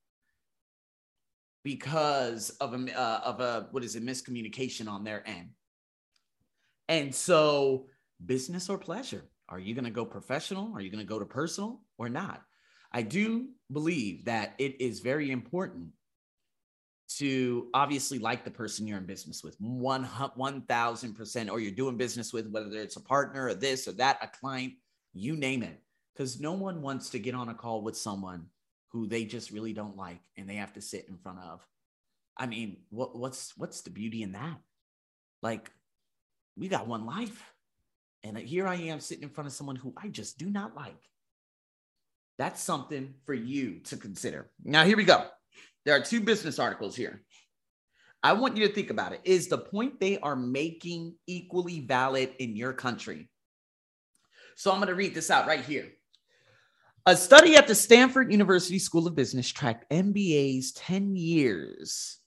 because 1.64 2.52
of 2.62 2.74
a 2.74 3.00
uh, 3.00 3.22
of 3.26 3.40
a 3.42 3.68
what 3.72 3.84
is 3.84 3.96
it 3.96 4.06
miscommunication 4.06 4.88
on 4.88 5.04
their 5.04 5.28
end. 5.28 5.50
And 6.88 7.14
so, 7.14 7.88
business 8.24 8.70
or 8.70 8.78
pleasure? 8.78 9.26
Are 9.50 9.60
you 9.60 9.76
going 9.76 9.86
to 9.86 9.92
go 9.92 10.06
professional? 10.06 10.74
Are 10.76 10.82
you 10.82 10.90
going 10.90 11.06
to 11.06 11.08
go 11.08 11.20
to 11.20 11.26
personal 11.26 11.82
or 11.98 12.10
not? 12.10 12.42
I 12.92 13.02
do 13.02 13.50
believe 13.72 14.26
that 14.26 14.56
it 14.58 14.82
is 14.82 15.00
very 15.00 15.32
important 15.32 15.90
to 17.18 17.68
obviously 17.74 18.18
like 18.18 18.44
the 18.44 18.52
person 18.52 18.88
you're 18.88 18.98
in 18.98 19.06
business 19.06 19.44
with 19.44 19.56
one 19.60 20.06
1000% 20.06 21.52
or 21.52 21.60
you're 21.60 21.72
doing 21.72 21.98
business 21.98 22.34
with 22.34 22.50
whether 22.50 22.76
it's 22.78 22.96
a 22.96 23.02
partner 23.02 23.48
or 23.48 23.54
this 23.54 23.88
or 23.88 23.92
that 23.94 24.18
a 24.22 24.28
client 24.28 24.74
you 25.14 25.36
name 25.36 25.62
it 25.62 25.82
because 26.14 26.40
no 26.40 26.54
one 26.54 26.82
wants 26.82 27.10
to 27.10 27.20
get 27.20 27.36
on 27.36 27.50
a 27.50 27.54
call 27.54 27.82
with 27.82 27.96
someone 27.96 28.48
who 28.90 29.08
they 29.08 29.26
just 29.26 29.52
really 29.52 29.74
don't 29.74 29.98
like 29.98 30.22
and 30.38 30.50
they 30.50 30.56
have 30.56 30.74
to 30.74 30.82
sit 30.82 31.08
in 31.10 31.18
front 31.18 31.40
of. 31.40 31.66
I 32.38 32.48
mean, 32.48 32.78
what 32.90 33.18
what's 33.18 33.54
what's 33.58 33.82
the 33.82 33.90
beauty 33.90 34.24
in 34.24 34.34
that? 34.34 34.58
Like, 35.42 35.72
we 36.58 36.68
got 36.68 36.88
one 36.88 37.06
life. 37.06 37.44
And 38.26 38.38
here 38.40 38.68
I 38.68 38.76
am 38.76 39.00
sitting 39.00 39.24
in 39.24 39.30
front 39.30 39.48
of 39.48 39.54
someone 39.54 39.76
who 39.76 39.94
I 39.96 40.08
just 40.08 40.40
do 40.40 40.50
not 40.50 40.76
like. 40.76 40.98
That's 42.40 42.60
something 42.60 43.14
for 43.24 43.36
you 43.36 43.80
to 43.86 43.98
consider. 43.98 44.50
Now, 44.64 44.84
here 44.84 44.98
we 44.98 45.04
go. 45.04 45.26
There 45.86 45.96
are 45.96 46.02
two 46.02 46.22
business 46.22 46.58
articles 46.58 46.96
here. 46.96 47.22
I 48.24 48.34
want 48.34 48.58
you 48.58 48.68
to 48.68 48.74
think 48.74 48.90
about 48.90 49.14
it. 49.14 49.22
Is 49.26 49.48
the 49.48 49.60
point 49.60 50.00
they 50.00 50.18
are 50.18 50.36
making 50.36 51.14
equally 51.28 51.82
valid 51.82 52.34
in 52.40 52.56
your 52.56 52.74
country? 52.74 53.30
So 54.56 54.72
I'm 54.72 54.78
going 54.78 54.88
to 54.88 54.96
read 54.96 55.14
this 55.14 55.30
out 55.30 55.46
right 55.46 55.64
here. 55.64 55.92
A 57.06 57.16
study 57.16 57.56
at 57.56 57.68
the 57.68 57.76
Stanford 57.76 58.32
University 58.32 58.80
School 58.80 59.06
of 59.06 59.14
Business 59.14 59.52
tracked 59.52 59.88
MBAs 59.92 60.70
10 60.76 61.16
years 61.16 62.18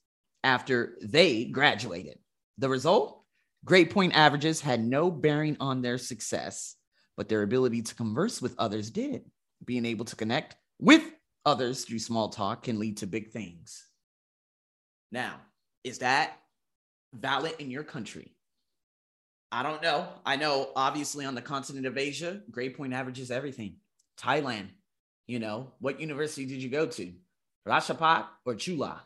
after 0.45 0.97
they 1.01 1.43
graduated. 1.43 2.19
The 2.57 2.69
result? 2.69 3.18
Grade 3.65 3.89
point 3.89 4.15
averages 4.15 4.61
had 4.61 4.83
no 4.83 5.11
bearing 5.11 5.57
on 5.59 5.81
their 5.81 5.97
success, 5.97 6.75
but 7.17 7.27
their 7.27 7.41
ability 7.41 7.81
to 7.81 7.95
converse 7.95 8.41
with 8.41 8.55
others 8.57 8.89
did. 8.89 9.23
Being 9.65 9.85
able 9.85 10.05
to 10.05 10.15
connect 10.15 10.55
with 10.79 11.03
others 11.45 11.83
through 11.83 11.99
small 11.99 12.29
talk 12.29 12.63
can 12.63 12.79
lead 12.79 12.97
to 12.97 13.07
big 13.07 13.31
things. 13.31 13.85
Now, 15.11 15.35
is 15.83 15.99
that 15.99 16.37
valid 17.13 17.55
in 17.59 17.69
your 17.69 17.83
country? 17.83 18.35
I 19.51 19.63
don't 19.63 19.81
know. 19.81 20.07
I 20.25 20.35
know 20.35 20.69
obviously 20.75 21.25
on 21.25 21.35
the 21.35 21.41
continent 21.41 21.85
of 21.85 21.97
Asia, 21.97 22.41
grade 22.51 22.77
point 22.77 22.93
average 22.93 23.19
is 23.19 23.31
everything. 23.31 23.77
Thailand, 24.19 24.69
you 25.27 25.39
know, 25.39 25.73
what 25.79 25.99
university 25.99 26.45
did 26.45 26.61
you 26.61 26.69
go 26.69 26.85
to? 26.85 27.11
Ratchapat 27.67 28.25
or 28.45 28.55
Chula? 28.55 29.01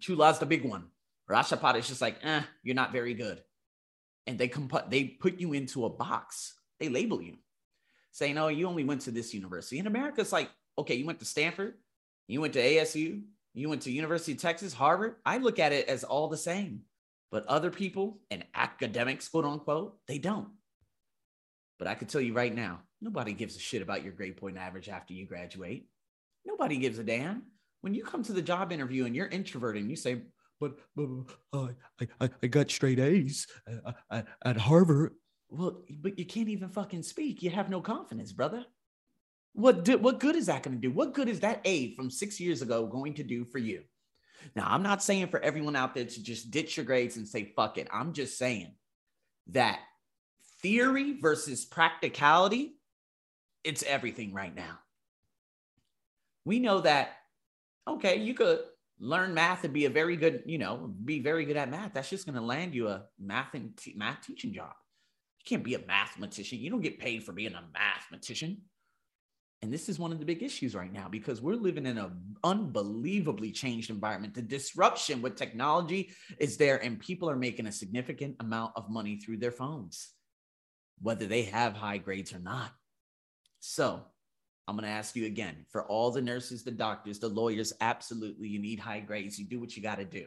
Chula's 0.00 0.38
the 0.38 0.46
big 0.46 0.64
one. 0.64 0.91
Ratchapat 1.30 1.76
is 1.78 1.88
just 1.88 2.00
like, 2.00 2.18
eh, 2.22 2.42
you're 2.62 2.74
not 2.74 2.92
very 2.92 3.14
good. 3.14 3.42
And 4.26 4.38
they 4.38 4.48
comp- 4.48 4.90
they 4.90 5.04
put 5.04 5.40
you 5.40 5.52
into 5.52 5.84
a 5.84 5.90
box. 5.90 6.54
They 6.78 6.88
label 6.88 7.22
you, 7.22 7.36
saying, 8.10 8.38
oh, 8.38 8.48
you 8.48 8.66
only 8.66 8.84
went 8.84 9.02
to 9.02 9.10
this 9.10 9.34
university. 9.34 9.78
In 9.78 9.86
America, 9.86 10.20
it's 10.20 10.32
like, 10.32 10.50
okay, 10.78 10.94
you 10.94 11.06
went 11.06 11.20
to 11.20 11.24
Stanford, 11.24 11.74
you 12.28 12.40
went 12.40 12.52
to 12.54 12.62
ASU, 12.62 13.22
you 13.54 13.68
went 13.68 13.82
to 13.82 13.92
University 13.92 14.32
of 14.32 14.38
Texas, 14.38 14.72
Harvard. 14.72 15.16
I 15.24 15.38
look 15.38 15.58
at 15.58 15.72
it 15.72 15.88
as 15.88 16.04
all 16.04 16.28
the 16.28 16.36
same. 16.36 16.82
But 17.30 17.46
other 17.46 17.70
people 17.70 18.20
and 18.30 18.44
academics, 18.54 19.28
quote 19.28 19.44
unquote, 19.44 19.96
they 20.06 20.18
don't. 20.18 20.48
But 21.78 21.88
I 21.88 21.94
can 21.94 22.06
tell 22.06 22.20
you 22.20 22.34
right 22.34 22.54
now, 22.54 22.80
nobody 23.00 23.32
gives 23.32 23.56
a 23.56 23.58
shit 23.58 23.82
about 23.82 24.04
your 24.04 24.12
grade 24.12 24.36
point 24.36 24.56
average 24.56 24.88
after 24.88 25.14
you 25.14 25.26
graduate. 25.26 25.88
Nobody 26.44 26.76
gives 26.76 26.98
a 26.98 27.04
damn. 27.04 27.42
When 27.80 27.94
you 27.94 28.04
come 28.04 28.22
to 28.24 28.32
the 28.32 28.42
job 28.42 28.70
interview 28.70 29.04
and 29.04 29.16
you're 29.16 29.26
introverted 29.26 29.82
and 29.82 29.90
you 29.90 29.96
say, 29.96 30.22
but, 30.62 30.78
but 30.94 31.58
uh, 31.58 31.68
I, 32.20 32.30
I, 32.42 32.46
got 32.46 32.70
straight 32.70 33.00
A's 33.00 33.48
at, 33.66 33.96
at, 34.10 34.26
at 34.44 34.56
Harvard. 34.56 35.14
Well, 35.48 35.82
but 36.00 36.16
you 36.18 36.24
can't 36.24 36.48
even 36.48 36.68
fucking 36.68 37.02
speak. 37.02 37.42
You 37.42 37.50
have 37.50 37.68
no 37.68 37.80
confidence, 37.80 38.32
brother. 38.32 38.64
What, 39.54 39.84
do, 39.84 39.98
what 39.98 40.20
good 40.20 40.36
is 40.36 40.46
that 40.46 40.62
going 40.62 40.76
to 40.76 40.80
do? 40.80 40.92
What 40.92 41.14
good 41.14 41.28
is 41.28 41.40
that 41.40 41.60
A 41.64 41.94
from 41.96 42.10
six 42.10 42.38
years 42.38 42.62
ago 42.62 42.86
going 42.86 43.14
to 43.14 43.24
do 43.24 43.44
for 43.44 43.58
you? 43.58 43.82
Now, 44.54 44.66
I'm 44.68 44.84
not 44.84 45.02
saying 45.02 45.28
for 45.28 45.40
everyone 45.40 45.74
out 45.74 45.94
there 45.94 46.04
to 46.04 46.22
just 46.22 46.50
ditch 46.52 46.76
your 46.76 46.86
grades 46.86 47.16
and 47.16 47.26
say, 47.26 47.52
fuck 47.56 47.76
it. 47.76 47.88
I'm 47.92 48.12
just 48.12 48.38
saying 48.38 48.72
that 49.48 49.80
theory 50.62 51.18
versus 51.20 51.64
practicality, 51.64 52.76
it's 53.64 53.82
everything 53.82 54.32
right 54.32 54.54
now. 54.54 54.78
We 56.44 56.60
know 56.60 56.80
that, 56.80 57.10
okay, 57.88 58.18
you 58.18 58.34
could 58.34 58.60
learn 59.02 59.34
math 59.34 59.64
and 59.64 59.74
be 59.74 59.84
a 59.84 59.90
very 59.90 60.16
good, 60.16 60.44
you 60.46 60.58
know, 60.58 60.94
be 61.04 61.20
very 61.20 61.44
good 61.44 61.56
at 61.56 61.68
math. 61.68 61.92
That's 61.92 62.08
just 62.08 62.24
going 62.24 62.36
to 62.36 62.40
land 62.40 62.72
you 62.72 62.88
a 62.88 63.02
math 63.18 63.52
and 63.54 63.76
math 63.96 64.24
teaching 64.24 64.52
job. 64.54 64.72
You 65.40 65.44
can't 65.44 65.64
be 65.64 65.74
a 65.74 65.84
mathematician. 65.84 66.60
You 66.60 66.70
don't 66.70 66.80
get 66.80 67.00
paid 67.00 67.24
for 67.24 67.32
being 67.32 67.54
a 67.54 67.64
mathematician. 67.74 68.58
And 69.60 69.72
this 69.72 69.88
is 69.88 69.98
one 69.98 70.12
of 70.12 70.20
the 70.20 70.24
big 70.24 70.42
issues 70.42 70.74
right 70.74 70.92
now 70.92 71.08
because 71.08 71.40
we're 71.40 71.54
living 71.54 71.86
in 71.86 71.98
an 71.98 72.12
unbelievably 72.44 73.50
changed 73.52 73.90
environment. 73.90 74.34
The 74.34 74.42
disruption 74.42 75.20
with 75.20 75.36
technology 75.36 76.10
is 76.38 76.56
there, 76.56 76.82
and 76.82 76.98
people 76.98 77.28
are 77.28 77.36
making 77.36 77.66
a 77.66 77.72
significant 77.72 78.36
amount 78.40 78.72
of 78.76 78.88
money 78.88 79.16
through 79.16 79.38
their 79.38 79.52
phones, 79.52 80.10
whether 81.00 81.26
they 81.26 81.42
have 81.42 81.74
high 81.74 81.98
grades 81.98 82.32
or 82.32 82.40
not. 82.40 82.72
So, 83.60 84.02
I'm 84.68 84.76
going 84.76 84.84
to 84.84 84.90
ask 84.90 85.16
you 85.16 85.26
again 85.26 85.66
for 85.70 85.84
all 85.84 86.10
the 86.10 86.22
nurses, 86.22 86.62
the 86.62 86.70
doctors, 86.70 87.18
the 87.18 87.28
lawyers, 87.28 87.72
absolutely, 87.80 88.48
you 88.48 88.60
need 88.60 88.78
high 88.78 89.00
grades. 89.00 89.38
You 89.38 89.46
do 89.46 89.58
what 89.58 89.76
you 89.76 89.82
got 89.82 89.98
to 89.98 90.04
do. 90.04 90.26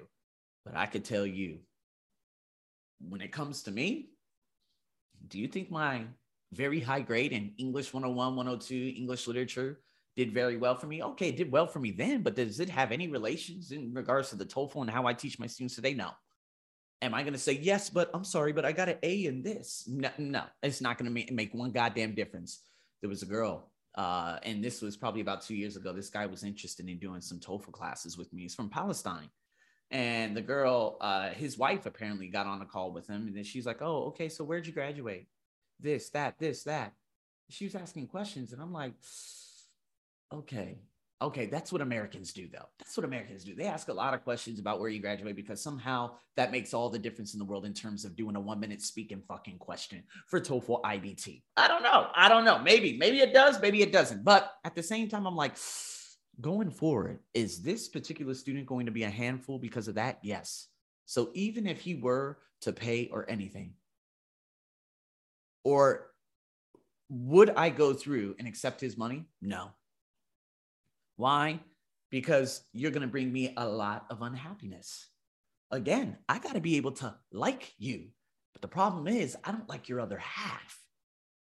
But 0.65 0.75
I 0.75 0.87
could 0.87 1.05
tell 1.05 1.25
you, 1.25 1.59
when 2.99 3.21
it 3.21 3.31
comes 3.31 3.63
to 3.63 3.71
me, 3.71 4.09
do 5.27 5.39
you 5.39 5.47
think 5.47 5.71
my 5.71 6.05
very 6.51 6.79
high 6.79 7.01
grade 7.01 7.33
in 7.33 7.53
English 7.57 7.93
101, 7.93 8.35
102, 8.35 8.93
English 8.97 9.27
literature 9.27 9.79
did 10.15 10.33
very 10.33 10.57
well 10.57 10.75
for 10.75 10.87
me. 10.87 11.03
Okay, 11.03 11.29
it 11.29 11.37
did 11.37 11.51
well 11.51 11.67
for 11.67 11.79
me 11.79 11.91
then, 11.91 12.21
but 12.21 12.35
does 12.35 12.59
it 12.59 12.69
have 12.69 12.91
any 12.91 13.07
relations 13.07 13.71
in 13.71 13.93
regards 13.93 14.29
to 14.29 14.35
the 14.35 14.45
TOEFL 14.45 14.81
and 14.81 14.89
how 14.89 15.05
I 15.05 15.13
teach 15.13 15.37
my 15.39 15.47
students 15.47 15.75
today? 15.75 15.93
No. 15.93 16.11
Am 17.01 17.13
I 17.13 17.21
going 17.21 17.33
to 17.33 17.39
say 17.39 17.53
yes, 17.53 17.89
but 17.89 18.09
I'm 18.13 18.23
sorry, 18.23 18.53
but 18.53 18.65
I 18.65 18.71
got 18.71 18.87
an 18.87 18.97
A 19.03 19.25
in 19.25 19.43
this? 19.43 19.83
No, 19.87 20.09
no 20.17 20.43
it's 20.63 20.79
not 20.79 20.97
going 20.97 21.07
to 21.07 21.11
make, 21.11 21.31
make 21.31 21.53
one 21.53 21.71
goddamn 21.71 22.15
difference. 22.15 22.61
There 23.01 23.09
was 23.09 23.21
a 23.21 23.27
girl, 23.27 23.71
uh, 23.95 24.39
and 24.43 24.63
this 24.63 24.81
was 24.81 24.97
probably 24.97 25.21
about 25.21 25.41
two 25.41 25.55
years 25.55 25.75
ago. 25.75 25.93
This 25.93 26.09
guy 26.09 26.25
was 26.25 26.43
interested 26.43 26.87
in 26.87 26.99
doing 26.99 27.21
some 27.21 27.39
TOEFL 27.39 27.71
classes 27.71 28.17
with 28.17 28.31
me. 28.33 28.43
He's 28.43 28.55
from 28.55 28.69
Palestine. 28.69 29.29
And 29.91 30.35
the 30.35 30.41
girl, 30.41 30.97
uh, 30.99 31.29
his 31.29 31.57
wife 31.57 31.85
apparently 31.85 32.27
got 32.27 32.47
on 32.47 32.61
a 32.61 32.65
call 32.65 32.91
with 32.91 33.07
him. 33.07 33.27
And 33.27 33.37
then 33.37 33.43
she's 33.43 33.65
like, 33.65 33.81
Oh, 33.81 34.05
okay. 34.07 34.29
So 34.29 34.43
where'd 34.43 34.65
you 34.65 34.73
graduate? 34.73 35.27
this, 35.79 36.09
that, 36.09 36.39
this, 36.39 36.63
that. 36.63 36.93
She 37.49 37.65
was 37.65 37.75
asking 37.75 38.07
questions, 38.07 38.53
and 38.53 38.61
I'm 38.61 38.73
like, 38.73 38.93
okay, 40.33 40.79
okay, 41.21 41.45
that's 41.45 41.71
what 41.71 41.81
Americans 41.81 42.33
do, 42.33 42.47
though. 42.51 42.65
That's 42.79 42.95
what 42.97 43.05
Americans 43.05 43.43
do. 43.43 43.55
They 43.55 43.65
ask 43.65 43.87
a 43.87 43.93
lot 43.93 44.13
of 44.13 44.23
questions 44.23 44.59
about 44.59 44.79
where 44.79 44.89
you 44.89 44.99
graduate 44.99 45.35
because 45.35 45.61
somehow 45.61 46.11
that 46.35 46.51
makes 46.51 46.73
all 46.73 46.89
the 46.89 46.99
difference 46.99 47.33
in 47.33 47.39
the 47.39 47.45
world 47.45 47.65
in 47.65 47.73
terms 47.73 48.05
of 48.05 48.15
doing 48.15 48.35
a 48.35 48.39
one 48.39 48.59
minute 48.59 48.81
speaking 48.81 49.21
fucking 49.27 49.57
question 49.57 50.03
for 50.27 50.39
TOEFL 50.41 50.81
IBT. 50.81 51.41
I 51.57 51.67
don't 51.67 51.83
know. 51.83 52.07
I 52.13 52.27
don't 52.27 52.45
know. 52.45 52.59
Maybe, 52.59 52.97
maybe 52.97 53.19
it 53.19 53.33
does, 53.33 53.61
maybe 53.61 53.81
it 53.81 53.91
doesn't. 53.91 54.23
But 54.23 54.53
at 54.65 54.75
the 54.75 54.83
same 54.83 55.07
time, 55.07 55.25
I'm 55.25 55.35
like, 55.35 55.55
going 56.41 56.69
forward, 56.69 57.19
is 57.33 57.61
this 57.61 57.87
particular 57.87 58.33
student 58.33 58.65
going 58.65 58.85
to 58.85 58.91
be 58.91 59.03
a 59.03 59.09
handful 59.09 59.57
because 59.57 59.87
of 59.87 59.95
that? 59.95 60.19
Yes. 60.21 60.67
So 61.05 61.29
even 61.33 61.67
if 61.67 61.81
he 61.81 61.95
were 61.95 62.39
to 62.61 62.73
pay 62.73 63.09
or 63.11 63.29
anything, 63.29 63.73
or 65.63 66.07
would 67.09 67.51
I 67.51 67.69
go 67.69 67.93
through 67.93 68.35
and 68.39 68.47
accept 68.47 68.81
his 68.81 68.97
money? 68.97 69.25
No. 69.41 69.71
Why? 71.15 71.59
Because 72.11 72.63
you're 72.73 72.91
going 72.91 73.01
to 73.01 73.07
bring 73.07 73.31
me 73.31 73.53
a 73.57 73.67
lot 73.67 74.05
of 74.09 74.21
unhappiness. 74.21 75.09
Again, 75.71 76.17
I 76.29 76.39
got 76.39 76.53
to 76.53 76.61
be 76.61 76.77
able 76.77 76.91
to 76.93 77.15
like 77.31 77.73
you. 77.77 78.07
But 78.53 78.61
the 78.61 78.67
problem 78.67 79.07
is, 79.07 79.35
I 79.43 79.51
don't 79.51 79.67
like 79.67 79.89
your 79.89 79.99
other 79.99 80.17
half. 80.17 80.79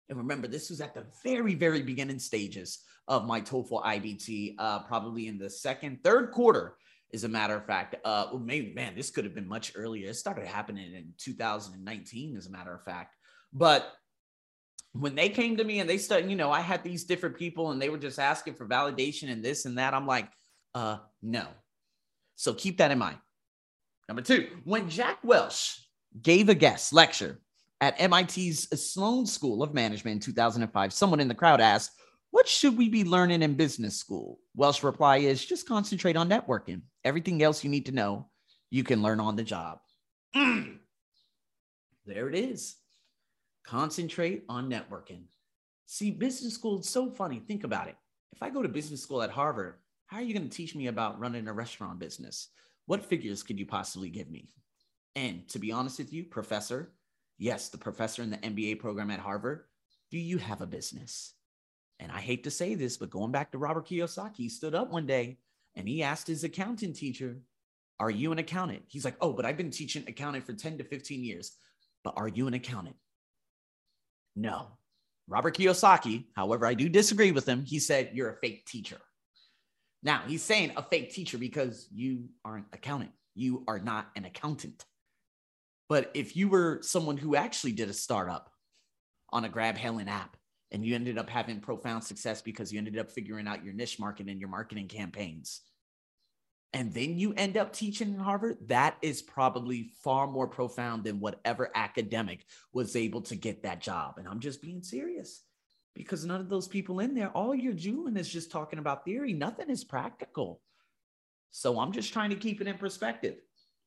And 0.09 0.17
remember, 0.17 0.47
this 0.47 0.69
was 0.69 0.81
at 0.81 0.93
the 0.93 1.05
very, 1.23 1.55
very 1.55 1.81
beginning 1.81 2.19
stages 2.19 2.79
of 3.07 3.25
my 3.25 3.41
TOEFL 3.41 3.83
IBT, 3.83 4.55
uh, 4.57 4.79
probably 4.83 5.27
in 5.27 5.37
the 5.37 5.49
second, 5.49 6.03
third 6.03 6.31
quarter, 6.31 6.77
as 7.13 7.23
a 7.23 7.29
matter 7.29 7.55
of 7.55 7.65
fact. 7.65 7.95
Uh, 8.05 8.27
well, 8.31 8.39
maybe, 8.39 8.73
man, 8.73 8.95
this 8.95 9.09
could 9.09 9.25
have 9.25 9.35
been 9.35 9.47
much 9.47 9.73
earlier. 9.75 10.09
It 10.09 10.15
started 10.15 10.47
happening 10.47 10.93
in 10.93 11.13
2019, 11.17 12.37
as 12.37 12.47
a 12.47 12.51
matter 12.51 12.73
of 12.73 12.83
fact. 12.83 13.15
But 13.51 13.91
when 14.93 15.15
they 15.15 15.29
came 15.29 15.57
to 15.57 15.63
me 15.63 15.79
and 15.79 15.89
they 15.89 15.97
started, 15.97 16.29
you 16.29 16.35
know, 16.35 16.51
I 16.51 16.61
had 16.61 16.83
these 16.83 17.03
different 17.03 17.37
people 17.37 17.71
and 17.71 17.81
they 17.81 17.89
were 17.89 17.97
just 17.97 18.19
asking 18.19 18.53
for 18.53 18.67
validation 18.67 19.31
and 19.31 19.43
this 19.43 19.65
and 19.65 19.77
that. 19.77 19.93
I'm 19.93 20.05
like, 20.05 20.29
uh, 20.75 20.97
no. 21.21 21.47
So 22.35 22.53
keep 22.53 22.77
that 22.77 22.91
in 22.91 22.99
mind. 22.99 23.17
Number 24.07 24.21
two, 24.21 24.49
when 24.63 24.89
Jack 24.89 25.19
Welch 25.23 25.87
gave 26.21 26.49
a 26.49 26.55
guest 26.55 26.93
lecture 26.93 27.39
at 27.81 27.99
MIT's 27.99 28.69
Sloan 28.79 29.25
School 29.25 29.63
of 29.63 29.73
Management 29.73 30.15
in 30.15 30.19
2005, 30.19 30.93
someone 30.93 31.19
in 31.19 31.27
the 31.27 31.35
crowd 31.35 31.61
asked, 31.61 31.91
What 32.31 32.47
should 32.47 32.77
we 32.77 32.89
be 32.89 33.03
learning 33.03 33.41
in 33.41 33.55
business 33.55 33.97
school? 33.97 34.39
Welch's 34.55 34.83
reply 34.83 35.17
is 35.17 35.43
just 35.43 35.67
concentrate 35.67 36.15
on 36.15 36.29
networking. 36.29 36.81
Everything 37.03 37.41
else 37.41 37.63
you 37.63 37.69
need 37.69 37.87
to 37.87 37.91
know, 37.91 38.29
you 38.69 38.83
can 38.83 39.01
learn 39.01 39.19
on 39.19 39.35
the 39.35 39.43
job. 39.43 39.79
Mm. 40.35 40.77
There 42.05 42.29
it 42.29 42.35
is. 42.35 42.75
Concentrate 43.63 44.43
on 44.49 44.69
networking. 44.69 45.23
See, 45.85 46.11
business 46.11 46.53
school 46.53 46.79
is 46.79 46.89
so 46.89 47.09
funny. 47.09 47.39
Think 47.39 47.63
about 47.63 47.87
it. 47.87 47.95
If 48.33 48.43
I 48.43 48.49
go 48.49 48.61
to 48.61 48.69
business 48.69 49.01
school 49.01 49.21
at 49.21 49.29
Harvard, 49.29 49.75
how 50.07 50.17
are 50.17 50.23
you 50.23 50.33
going 50.33 50.49
to 50.49 50.55
teach 50.55 50.75
me 50.75 50.87
about 50.87 51.19
running 51.19 51.47
a 51.47 51.53
restaurant 51.53 51.99
business? 51.99 52.49
What 52.85 53.05
figures 53.05 53.43
could 53.43 53.59
you 53.59 53.65
possibly 53.65 54.09
give 54.09 54.29
me? 54.29 54.49
And 55.15 55.47
to 55.49 55.59
be 55.59 55.71
honest 55.71 55.99
with 55.99 56.11
you, 56.11 56.23
professor, 56.23 56.93
yes, 57.37 57.69
the 57.69 57.77
professor 57.77 58.21
in 58.21 58.29
the 58.29 58.37
MBA 58.37 58.79
program 58.79 59.11
at 59.11 59.19
Harvard, 59.19 59.65
do 60.11 60.17
you 60.17 60.37
have 60.37 60.61
a 60.61 60.67
business? 60.67 61.33
And 61.99 62.11
I 62.11 62.19
hate 62.19 62.43
to 62.43 62.51
say 62.51 62.75
this, 62.75 62.97
but 62.97 63.09
going 63.09 63.31
back 63.31 63.51
to 63.51 63.57
Robert 63.57 63.87
Kiyosaki, 63.87 64.37
he 64.37 64.49
stood 64.49 64.75
up 64.75 64.91
one 64.91 65.05
day 65.05 65.37
and 65.75 65.87
he 65.87 66.03
asked 66.03 66.27
his 66.27 66.43
accountant 66.43 66.95
teacher, 66.95 67.37
Are 67.99 68.11
you 68.11 68.31
an 68.31 68.39
accountant? 68.39 68.83
He's 68.87 69.05
like, 69.05 69.15
Oh, 69.21 69.31
but 69.31 69.45
I've 69.45 69.57
been 69.57 69.71
teaching 69.71 70.03
accounting 70.07 70.41
for 70.41 70.53
10 70.53 70.79
to 70.79 70.83
15 70.83 71.23
years. 71.23 71.53
But 72.03 72.15
are 72.17 72.27
you 72.27 72.47
an 72.47 72.53
accountant? 72.53 72.95
No. 74.35 74.67
Robert 75.27 75.55
Kiyosaki, 75.55 76.25
however, 76.35 76.65
I 76.65 76.73
do 76.73 76.89
disagree 76.89 77.31
with 77.31 77.47
him. 77.47 77.63
He 77.63 77.79
said, 77.79 78.11
You're 78.13 78.31
a 78.31 78.37
fake 78.37 78.65
teacher. 78.65 78.99
Now, 80.01 80.23
he's 80.27 80.43
saying 80.43 80.73
a 80.75 80.83
fake 80.83 81.13
teacher 81.13 81.37
because 81.37 81.87
you 81.93 82.27
aren't 82.43 82.65
accountant. 82.73 83.11
You 83.35 83.63
are 83.67 83.79
not 83.79 84.09
an 84.15 84.25
accountant. 84.25 84.83
But 85.87 86.11
if 86.13 86.35
you 86.35 86.49
were 86.49 86.79
someone 86.81 87.17
who 87.17 87.35
actually 87.35 87.71
did 87.71 87.89
a 87.89 87.93
startup 87.93 88.51
on 89.31 89.45
a 89.45 89.49
Grab 89.49 89.77
Helen 89.77 90.09
app 90.09 90.35
and 90.71 90.85
you 90.85 90.95
ended 90.95 91.17
up 91.17 91.29
having 91.29 91.59
profound 91.59 92.03
success 92.03 92.41
because 92.41 92.71
you 92.71 92.79
ended 92.79 92.97
up 92.97 93.11
figuring 93.11 93.47
out 93.47 93.63
your 93.63 93.73
niche 93.73 93.99
market 93.99 94.27
and 94.27 94.39
your 94.39 94.49
marketing 94.49 94.87
campaigns, 94.87 95.61
and 96.73 96.91
then 96.91 97.19
you 97.19 97.33
end 97.33 97.55
up 97.55 97.71
teaching 97.71 98.13
in 98.13 98.19
Harvard, 98.19 98.57
that 98.67 98.97
is 99.03 99.21
probably 99.21 99.91
far 100.03 100.25
more 100.25 100.47
profound 100.47 101.03
than 101.03 101.19
whatever 101.19 101.69
academic 101.75 102.45
was 102.73 102.95
able 102.95 103.21
to 103.21 103.35
get 103.35 103.63
that 103.63 103.79
job. 103.79 104.17
And 104.17 104.27
I'm 104.27 104.39
just 104.39 104.61
being 104.61 104.81
serious 104.81 105.43
because 105.93 106.25
none 106.25 106.41
of 106.41 106.49
those 106.49 106.67
people 106.67 106.99
in 106.99 107.13
there, 107.13 107.29
all 107.29 107.53
you're 107.53 107.73
doing 107.73 108.17
is 108.17 108.27
just 108.27 108.51
talking 108.51 108.79
about 108.79 109.05
theory. 109.05 109.33
Nothing 109.33 109.69
is 109.69 109.83
practical. 109.83 110.61
So 111.51 111.79
I'm 111.79 111.91
just 111.91 112.11
trying 112.11 112.31
to 112.31 112.35
keep 112.35 112.59
it 112.59 112.67
in 112.67 112.79
perspective. 112.79 113.35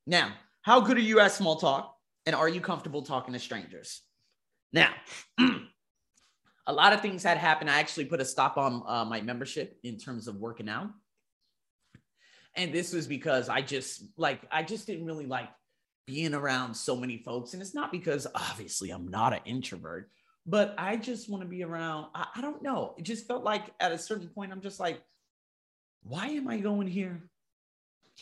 Now, 0.07 0.33
how 0.62 0.81
good 0.81 0.97
are 0.97 1.00
you 1.00 1.19
at 1.19 1.33
small 1.33 1.57
talk? 1.57 1.93
And 2.25 2.37
are 2.37 2.49
you 2.49 2.61
comfortable 2.61 3.02
talking 3.02 3.35
to 3.35 3.40
strangers? 3.40 4.02
Now, 4.73 4.90
a 6.66 6.73
lot 6.73 6.93
of 6.93 7.00
things 7.00 7.25
had 7.25 7.38
happened. 7.38 7.71
I 7.71 7.81
actually 7.81 8.05
put 8.05 8.21
a 8.21 8.25
stop 8.25 8.57
on 8.57 8.83
uh, 8.87 9.05
my 9.05 9.21
membership 9.21 9.78
in 9.83 9.97
terms 9.97 10.28
of 10.28 10.37
working 10.37 10.69
out 10.69 10.90
and 12.56 12.72
this 12.72 12.92
was 12.92 13.06
because 13.06 13.48
I 13.48 13.60
just 13.60 14.04
like 14.16 14.40
I 14.50 14.62
just 14.62 14.86
didn't 14.86 15.06
really 15.06 15.26
like 15.26 15.48
being 16.06 16.34
around 16.34 16.75
so 16.75 16.96
many 16.96 17.18
folks. 17.18 17.52
And 17.52 17.60
it's 17.60 17.75
not 17.75 17.92
because 17.92 18.26
obviously 18.34 18.90
I'm 18.90 19.08
not 19.08 19.32
an 19.32 19.40
introvert, 19.44 20.10
but 20.46 20.75
I 20.78 20.96
just 20.96 21.28
want 21.28 21.42
to 21.42 21.48
be 21.48 21.64
around. 21.64 22.06
I, 22.14 22.26
I 22.36 22.40
don't 22.40 22.62
know. 22.62 22.94
It 22.96 23.02
just 23.02 23.26
felt 23.26 23.44
like 23.44 23.64
at 23.80 23.92
a 23.92 23.98
certain 23.98 24.28
point, 24.28 24.52
I'm 24.52 24.60
just 24.60 24.80
like, 24.80 25.02
why 26.02 26.28
am 26.28 26.48
I 26.48 26.58
going 26.58 26.86
here? 26.86 27.28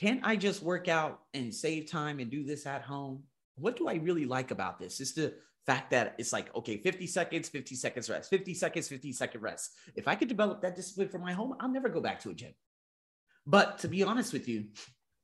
Can't 0.01 0.21
I 0.25 0.37
just 0.37 0.63
work 0.63 0.89
out 0.89 1.21
and 1.35 1.55
save 1.55 1.91
time 1.91 2.19
and 2.19 2.31
do 2.31 2.43
this 2.43 2.67
at 2.67 2.83
home? 2.83 3.23
What 3.57 3.77
do 3.77 3.87
I 3.87 3.95
really 3.95 4.25
like 4.25 4.51
about 4.51 4.81
this? 4.81 5.01
Is 5.01 5.15
the 5.15 5.35
fact 5.67 5.91
that 5.91 6.15
it's 6.19 6.33
like, 6.33 6.55
okay, 6.57 6.79
50 6.79 7.07
seconds, 7.07 7.49
50 7.49 7.75
seconds 7.75 8.11
rest, 8.11 8.31
50 8.31 8.55
seconds, 8.55 8.89
50 8.89 9.13
second 9.13 9.41
rest. 9.41 9.73
If 9.95 10.09
I 10.09 10.15
could 10.15 10.29
develop 10.29 10.63
that 10.63 10.75
discipline 10.75 11.09
for 11.09 11.19
my 11.19 11.33
home, 11.33 11.55
I'll 11.61 11.71
never 11.71 11.89
go 11.89 12.01
back 12.01 12.21
to 12.21 12.31
a 12.31 12.35
gym. 12.35 12.53
But 13.47 13.79
to 13.81 13.89
be 13.89 14.03
honest 14.03 14.33
with 14.33 14.49
you, 14.49 14.67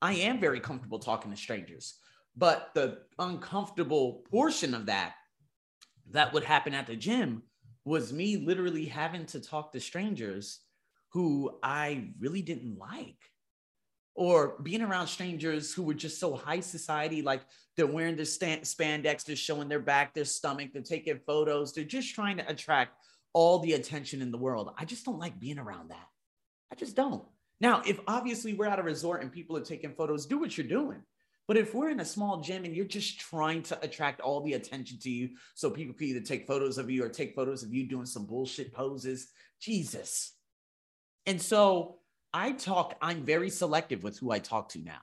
I 0.03 0.15
am 0.15 0.41
very 0.41 0.61
comfortable 0.61 0.99
talking 0.99 1.31
to 1.31 1.37
strangers. 1.37 1.95
But 2.37 2.71
the 2.75 2.99
uncomfortable 3.19 4.25
portion 4.31 4.75
of 4.75 4.87
that 4.87 5.15
that 6.11 6.33
would 6.33 6.45
happen 6.45 6.75
at 6.75 6.87
the 6.87 6.97
gym 6.97 7.43
was 7.85 8.12
me 8.12 8.37
literally 8.37 8.85
having 8.87 9.27
to 9.27 9.41
talk 9.41 9.73
to 9.73 9.81
strangers 9.81 10.61
who 11.12 11.59
I 11.62 12.11
really 12.19 12.43
didn't 12.43 12.79
like. 12.79 13.17
Or 14.15 14.59
being 14.62 14.83
around 14.83 15.07
strangers 15.07 15.73
who 15.73 15.83
were 15.83 15.95
just 15.95 16.21
so 16.21 16.35
high 16.35 16.61
society, 16.61 17.23
like 17.23 17.41
they're 17.77 17.87
wearing 17.87 18.17
their 18.17 18.27
spandex, 18.27 19.25
they're 19.25 19.37
showing 19.37 19.69
their 19.69 19.81
back, 19.81 20.15
their 20.15 20.25
stomach, 20.25 20.71
they're 20.73 20.83
taking 20.83 21.21
photos, 21.27 21.73
they're 21.73 21.85
just 21.85 22.15
trying 22.15 22.37
to 22.37 22.49
attract 22.50 22.93
all 23.33 23.61
the 23.61 23.73
attention 23.75 24.21
in 24.21 24.31
the 24.31 24.39
world. 24.39 24.75
I 24.77 24.85
just 24.85 25.05
don't 25.05 25.19
like 25.19 25.39
being 25.39 25.59
around 25.59 25.91
that. 25.91 26.07
I 26.71 26.75
just 26.75 26.97
don't. 26.97 27.25
Now, 27.61 27.83
if 27.87 28.00
obviously 28.07 28.55
we're 28.55 28.67
at 28.67 28.79
a 28.79 28.83
resort 28.83 29.23
and 29.23 29.31
people 29.31 29.57
are 29.57 29.64
taking 29.64 29.93
photos, 29.93 30.26
do 30.26 30.38
what 30.38 30.57
you're 30.57 30.67
doing. 30.67 31.02
But 31.47 31.57
if 31.57 31.75
we're 31.75 31.90
in 31.90 32.00
a 32.00 32.05
small 32.05 32.40
gym 32.40 32.64
and 32.64 32.75
you're 32.75 32.85
just 32.85 33.19
trying 33.19 33.62
to 33.64 33.85
attract 33.85 34.21
all 34.21 34.40
the 34.40 34.52
attention 34.55 34.99
to 35.00 35.11
you 35.11 35.31
so 35.55 35.69
people 35.69 35.95
can 35.95 36.07
either 36.07 36.21
take 36.21 36.47
photos 36.47 36.79
of 36.79 36.90
you 36.90 37.05
or 37.05 37.09
take 37.09 37.35
photos 37.35 37.62
of 37.62 37.75
you 37.75 37.88
doing 37.88 38.07
some 38.07 38.25
bullshit 38.25 38.73
poses, 38.73 39.29
Jesus. 39.61 40.33
And 41.26 41.43
so 41.43 41.99
I 42.33 42.52
talk, 42.52 42.97
I'm 43.02 43.25
very 43.25 43.50
selective 43.50 44.02
with 44.05 44.19
who 44.19 44.31
I 44.31 44.38
talk 44.38 44.69
to 44.71 44.79
now. 44.79 45.00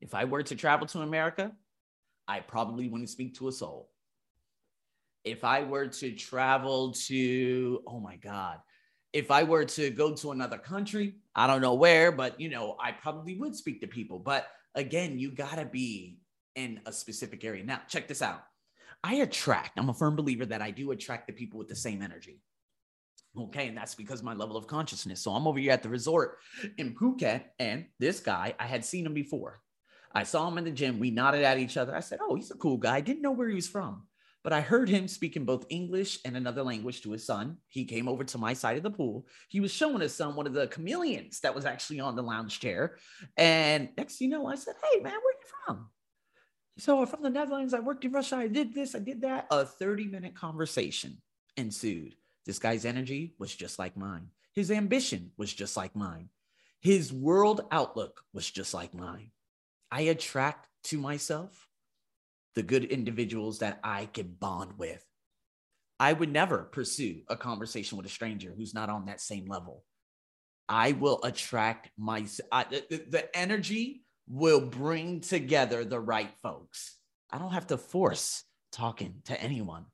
If 0.00 0.14
I 0.14 0.24
were 0.24 0.42
to 0.42 0.56
travel 0.56 0.86
to 0.88 1.00
America, 1.00 1.52
I 2.28 2.40
probably 2.40 2.88
wouldn't 2.88 3.08
speak 3.08 3.36
to 3.36 3.48
a 3.48 3.52
soul. 3.52 3.88
If 5.24 5.44
I 5.44 5.62
were 5.62 5.86
to 5.86 6.12
travel 6.12 6.92
to, 7.06 7.82
oh 7.86 8.00
my 8.00 8.16
God, 8.16 8.58
if 9.16 9.30
I 9.30 9.44
were 9.44 9.64
to 9.64 9.88
go 9.88 10.12
to 10.12 10.32
another 10.32 10.58
country, 10.58 11.14
I 11.34 11.46
don't 11.46 11.62
know 11.62 11.72
where, 11.72 12.12
but 12.12 12.38
you 12.38 12.50
know, 12.50 12.76
I 12.78 12.92
probably 12.92 13.34
would 13.38 13.56
speak 13.56 13.80
to 13.80 13.86
people. 13.86 14.18
But 14.18 14.46
again, 14.74 15.18
you 15.18 15.30
got 15.30 15.56
to 15.56 15.64
be 15.64 16.18
in 16.54 16.80
a 16.84 16.92
specific 16.92 17.42
area. 17.42 17.64
Now, 17.64 17.80
check 17.88 18.08
this 18.08 18.20
out. 18.20 18.42
I 19.02 19.14
attract, 19.16 19.78
I'm 19.78 19.88
a 19.88 19.94
firm 19.94 20.16
believer 20.16 20.44
that 20.44 20.60
I 20.60 20.70
do 20.70 20.90
attract 20.90 21.28
the 21.28 21.32
people 21.32 21.58
with 21.58 21.68
the 21.68 21.74
same 21.74 22.02
energy. 22.02 22.42
Okay, 23.38 23.68
and 23.68 23.76
that's 23.76 23.94
because 23.94 24.22
my 24.22 24.34
level 24.34 24.54
of 24.54 24.66
consciousness. 24.66 25.22
So 25.22 25.30
I'm 25.30 25.46
over 25.46 25.58
here 25.58 25.72
at 25.72 25.82
the 25.82 25.88
resort 25.88 26.36
in 26.76 26.94
Phuket, 26.94 27.44
and 27.58 27.86
this 27.98 28.20
guy, 28.20 28.54
I 28.60 28.66
had 28.66 28.84
seen 28.84 29.06
him 29.06 29.14
before. 29.14 29.60
I 30.12 30.24
saw 30.24 30.46
him 30.46 30.58
in 30.58 30.64
the 30.64 30.70
gym. 30.70 30.98
We 30.98 31.10
nodded 31.10 31.42
at 31.42 31.58
each 31.58 31.78
other. 31.78 31.96
I 31.96 32.00
said, 32.00 32.18
Oh, 32.20 32.34
he's 32.34 32.50
a 32.50 32.56
cool 32.56 32.76
guy. 32.76 32.96
I 32.96 33.00
didn't 33.00 33.22
know 33.22 33.32
where 33.32 33.48
he 33.48 33.54
was 33.54 33.68
from 33.68 34.02
but 34.46 34.52
I 34.52 34.60
heard 34.60 34.88
him 34.88 35.08
speaking 35.08 35.44
both 35.44 35.66
English 35.70 36.20
and 36.24 36.36
another 36.36 36.62
language 36.62 37.02
to 37.02 37.10
his 37.10 37.26
son. 37.26 37.56
He 37.66 37.84
came 37.84 38.06
over 38.06 38.22
to 38.22 38.38
my 38.38 38.52
side 38.52 38.76
of 38.76 38.84
the 38.84 38.92
pool. 38.92 39.26
He 39.48 39.58
was 39.58 39.72
showing 39.72 40.00
his 40.00 40.14
son 40.14 40.36
one 40.36 40.46
of 40.46 40.52
the 40.52 40.68
chameleons 40.68 41.40
that 41.40 41.52
was 41.52 41.64
actually 41.64 41.98
on 41.98 42.14
the 42.14 42.22
lounge 42.22 42.60
chair. 42.60 42.94
And 43.36 43.88
next 43.98 44.20
you 44.20 44.28
know, 44.28 44.46
I 44.46 44.54
said, 44.54 44.76
Hey, 44.80 45.00
man, 45.00 45.14
where 45.14 45.18
are 45.18 45.18
you 45.18 45.48
from? 45.66 45.88
So 46.78 46.96
oh, 46.96 47.00
I'm 47.00 47.08
from 47.08 47.24
the 47.24 47.30
Netherlands. 47.30 47.74
I 47.74 47.80
worked 47.80 48.04
in 48.04 48.12
Russia. 48.12 48.36
I 48.36 48.46
did 48.46 48.72
this, 48.72 48.94
I 48.94 49.00
did 49.00 49.22
that. 49.22 49.48
A 49.50 49.66
30 49.66 50.06
minute 50.06 50.36
conversation 50.36 51.20
ensued. 51.56 52.14
This 52.44 52.60
guy's 52.60 52.84
energy 52.84 53.34
was 53.40 53.52
just 53.52 53.80
like 53.80 53.96
mine. 53.96 54.28
His 54.54 54.70
ambition 54.70 55.32
was 55.36 55.52
just 55.52 55.76
like 55.76 55.96
mine. 55.96 56.28
His 56.80 57.12
world 57.12 57.62
outlook 57.72 58.20
was 58.32 58.48
just 58.48 58.74
like 58.74 58.94
mine. 58.94 59.32
I 59.90 60.02
attract 60.02 60.68
to 60.84 60.98
myself 60.98 61.65
the 62.56 62.62
good 62.62 62.84
individuals 62.84 63.60
that 63.60 63.78
I 63.84 64.06
can 64.06 64.34
bond 64.40 64.72
with. 64.78 65.04
I 66.00 66.12
would 66.12 66.32
never 66.32 66.64
pursue 66.64 67.20
a 67.28 67.36
conversation 67.36 67.96
with 67.96 68.06
a 68.06 68.10
stranger 68.10 68.52
who's 68.56 68.74
not 68.74 68.90
on 68.90 69.06
that 69.06 69.20
same 69.20 69.46
level. 69.46 69.84
I 70.68 70.92
will 70.92 71.20
attract 71.22 71.90
my 71.96 72.26
I, 72.50 72.64
the, 72.64 73.04
the 73.08 73.36
energy 73.36 74.02
will 74.28 74.60
bring 74.60 75.20
together 75.20 75.84
the 75.84 76.00
right 76.00 76.30
folks. 76.42 76.96
I 77.30 77.38
don't 77.38 77.52
have 77.52 77.68
to 77.68 77.78
force 77.78 78.42
talking 78.72 79.16
to 79.26 79.40
anyone. 79.40 79.84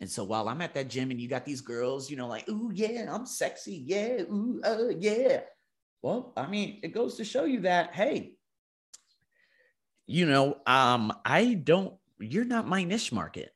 And 0.00 0.10
so 0.10 0.24
while 0.24 0.48
I'm 0.48 0.60
at 0.60 0.74
that 0.74 0.88
gym 0.88 1.10
and 1.10 1.20
you 1.20 1.28
got 1.28 1.44
these 1.44 1.60
girls, 1.60 2.10
you 2.10 2.16
know, 2.16 2.26
like, 2.26 2.48
ooh, 2.48 2.72
yeah, 2.74 3.06
I'm 3.14 3.26
sexy. 3.26 3.84
Yeah, 3.86 4.22
ooh, 4.22 4.60
uh, 4.64 4.88
yeah. 4.98 5.42
Well, 6.02 6.32
I 6.36 6.46
mean, 6.48 6.80
it 6.82 6.88
goes 6.88 7.16
to 7.16 7.24
show 7.24 7.44
you 7.44 7.60
that, 7.60 7.94
hey, 7.94 8.32
you 10.06 10.26
know, 10.26 10.58
um, 10.66 11.12
I 11.24 11.54
don't, 11.54 11.94
you're 12.18 12.44
not 12.44 12.66
my 12.66 12.84
niche 12.84 13.12
market. 13.12 13.54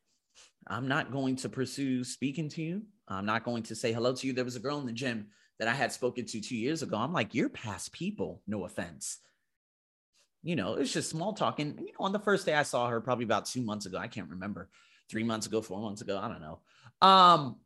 I'm 0.66 0.88
not 0.88 1.12
going 1.12 1.36
to 1.36 1.48
pursue 1.48 2.04
speaking 2.04 2.48
to 2.50 2.62
you. 2.62 2.82
I'm 3.06 3.26
not 3.26 3.44
going 3.44 3.62
to 3.64 3.74
say 3.74 3.92
hello 3.92 4.14
to 4.14 4.26
you. 4.26 4.32
There 4.32 4.44
was 4.44 4.56
a 4.56 4.60
girl 4.60 4.78
in 4.78 4.86
the 4.86 4.92
gym 4.92 5.28
that 5.58 5.68
I 5.68 5.72
had 5.72 5.92
spoken 5.92 6.26
to 6.26 6.40
two 6.40 6.56
years 6.56 6.82
ago. 6.82 6.96
I'm 6.96 7.12
like, 7.12 7.34
you're 7.34 7.48
past 7.48 7.92
people. 7.92 8.42
No 8.46 8.64
offense. 8.64 9.18
You 10.42 10.56
know, 10.56 10.74
it's 10.74 10.92
just 10.92 11.10
small 11.10 11.32
talking. 11.32 11.78
You 11.78 11.92
know, 11.92 12.04
on 12.04 12.12
the 12.12 12.18
first 12.18 12.46
day 12.46 12.54
I 12.54 12.62
saw 12.62 12.88
her, 12.88 13.00
probably 13.00 13.24
about 13.24 13.46
two 13.46 13.62
months 13.62 13.86
ago, 13.86 13.98
I 13.98 14.08
can't 14.08 14.30
remember, 14.30 14.68
three 15.10 15.24
months 15.24 15.46
ago, 15.46 15.62
four 15.62 15.80
months 15.80 16.02
ago, 16.02 16.18
I 16.22 16.28
don't 16.28 16.42
know. 16.42 16.60
Um, 17.00 17.56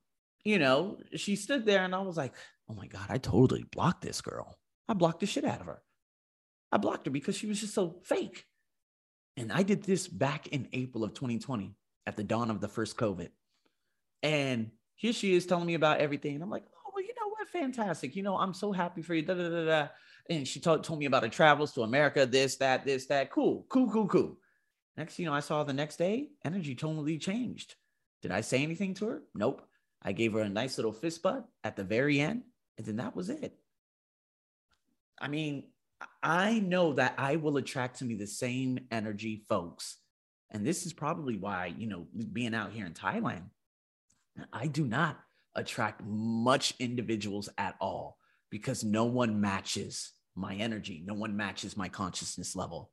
you 0.44 0.58
know, 0.58 0.98
she 1.16 1.36
stood 1.36 1.66
there 1.66 1.84
and 1.84 1.94
I 1.94 2.00
was 2.00 2.16
like, 2.16 2.32
oh 2.68 2.74
my 2.74 2.86
God, 2.86 3.06
I 3.08 3.18
totally 3.18 3.64
blocked 3.64 4.02
this 4.02 4.20
girl. 4.20 4.58
I 4.88 4.94
blocked 4.94 5.20
the 5.20 5.26
shit 5.26 5.44
out 5.44 5.60
of 5.60 5.66
her. 5.66 5.82
I 6.70 6.78
blocked 6.78 7.06
her 7.06 7.12
because 7.12 7.36
she 7.36 7.46
was 7.46 7.60
just 7.60 7.74
so 7.74 8.00
fake. 8.04 8.46
And 9.36 9.52
I 9.52 9.62
did 9.62 9.82
this 9.82 10.06
back 10.08 10.48
in 10.48 10.68
April 10.72 11.04
of 11.04 11.14
2020 11.14 11.74
at 12.06 12.16
the 12.16 12.24
dawn 12.24 12.50
of 12.50 12.60
the 12.60 12.68
first 12.68 12.96
COVID. 12.96 13.28
And 14.22 14.70
here 14.94 15.12
she 15.12 15.34
is 15.34 15.46
telling 15.46 15.66
me 15.66 15.74
about 15.74 16.00
everything. 16.00 16.34
And 16.34 16.44
I'm 16.44 16.50
like, 16.50 16.64
oh, 16.76 16.90
well, 16.94 17.02
you 17.02 17.14
know 17.20 17.28
what? 17.28 17.48
Fantastic. 17.48 18.14
You 18.14 18.22
know, 18.22 18.36
I'm 18.36 18.54
so 18.54 18.72
happy 18.72 19.02
for 19.02 19.14
you. 19.14 19.22
Da, 19.22 19.34
da, 19.34 19.48
da, 19.48 19.64
da. 19.64 19.88
And 20.30 20.46
she 20.46 20.60
told, 20.60 20.84
told 20.84 21.00
me 21.00 21.06
about 21.06 21.24
her 21.24 21.28
travels 21.28 21.72
to 21.72 21.82
America, 21.82 22.26
this, 22.26 22.56
that, 22.56 22.84
this, 22.84 23.06
that. 23.06 23.30
Cool, 23.30 23.66
cool, 23.68 23.90
cool, 23.90 24.06
cool. 24.06 24.38
Next, 24.96 25.18
you 25.18 25.26
know, 25.26 25.32
I 25.32 25.40
saw 25.40 25.64
the 25.64 25.72
next 25.72 25.96
day, 25.96 26.28
energy 26.44 26.74
totally 26.74 27.18
changed. 27.18 27.74
Did 28.20 28.30
I 28.30 28.42
say 28.42 28.62
anything 28.62 28.94
to 28.94 29.06
her? 29.06 29.22
Nope. 29.34 29.66
I 30.02 30.12
gave 30.12 30.32
her 30.34 30.40
a 30.40 30.48
nice 30.48 30.78
little 30.78 30.92
fist 30.92 31.22
bump 31.22 31.46
at 31.64 31.76
the 31.76 31.84
very 31.84 32.20
end, 32.20 32.42
and 32.76 32.86
then 32.86 32.96
that 32.96 33.16
was 33.16 33.30
it. 33.30 33.56
I 35.20 35.28
mean, 35.28 35.64
I 36.22 36.60
know 36.60 36.92
that 36.94 37.14
I 37.18 37.36
will 37.36 37.56
attract 37.56 37.98
to 37.98 38.04
me 38.04 38.14
the 38.14 38.26
same 38.26 38.78
energy 38.90 39.44
folks. 39.48 39.96
And 40.50 40.66
this 40.66 40.86
is 40.86 40.92
probably 40.92 41.36
why, 41.36 41.74
you 41.76 41.86
know, 41.86 42.06
being 42.32 42.54
out 42.54 42.72
here 42.72 42.86
in 42.86 42.92
Thailand, 42.92 43.44
I 44.52 44.66
do 44.66 44.86
not 44.86 45.18
attract 45.54 46.02
much 46.04 46.74
individuals 46.78 47.48
at 47.58 47.74
all 47.80 48.18
because 48.50 48.84
no 48.84 49.04
one 49.04 49.40
matches 49.40 50.12
my 50.34 50.54
energy, 50.54 51.02
no 51.04 51.14
one 51.14 51.36
matches 51.36 51.76
my 51.76 51.88
consciousness 51.88 52.54
level. 52.54 52.90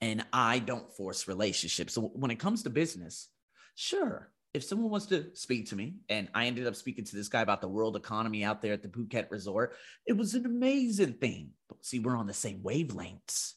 And 0.00 0.24
I 0.32 0.58
don't 0.58 0.92
force 0.92 1.28
relationships. 1.28 1.94
So 1.94 2.02
when 2.02 2.30
it 2.30 2.38
comes 2.38 2.62
to 2.62 2.70
business, 2.70 3.28
sure, 3.74 4.30
if 4.54 4.62
someone 4.62 4.90
wants 4.90 5.06
to 5.06 5.26
speak 5.34 5.68
to 5.68 5.76
me, 5.76 5.96
and 6.08 6.28
I 6.32 6.46
ended 6.46 6.68
up 6.68 6.76
speaking 6.76 7.04
to 7.04 7.16
this 7.16 7.28
guy 7.28 7.40
about 7.40 7.60
the 7.60 7.68
world 7.68 7.96
economy 7.96 8.44
out 8.44 8.62
there 8.62 8.72
at 8.72 8.82
the 8.82 8.88
Phuket 8.88 9.30
Resort, 9.30 9.74
it 10.06 10.16
was 10.16 10.34
an 10.34 10.46
amazing 10.46 11.14
thing. 11.14 11.50
See, 11.82 11.98
we're 11.98 12.16
on 12.16 12.28
the 12.28 12.32
same 12.32 12.60
wavelengths. 12.60 13.54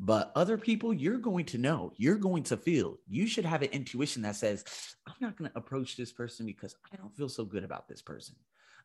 But 0.00 0.32
other 0.34 0.56
people, 0.56 0.94
you're 0.94 1.18
going 1.18 1.44
to 1.46 1.58
know, 1.58 1.92
you're 1.96 2.16
going 2.16 2.42
to 2.44 2.56
feel. 2.56 2.96
You 3.06 3.26
should 3.26 3.44
have 3.44 3.60
an 3.60 3.68
intuition 3.68 4.22
that 4.22 4.34
says, 4.34 4.64
I'm 5.06 5.14
not 5.20 5.36
going 5.36 5.50
to 5.50 5.58
approach 5.58 5.96
this 5.96 6.10
person 6.10 6.46
because 6.46 6.74
I 6.90 6.96
don't 6.96 7.14
feel 7.14 7.28
so 7.28 7.44
good 7.44 7.62
about 7.62 7.86
this 7.86 8.00
person. 8.00 8.34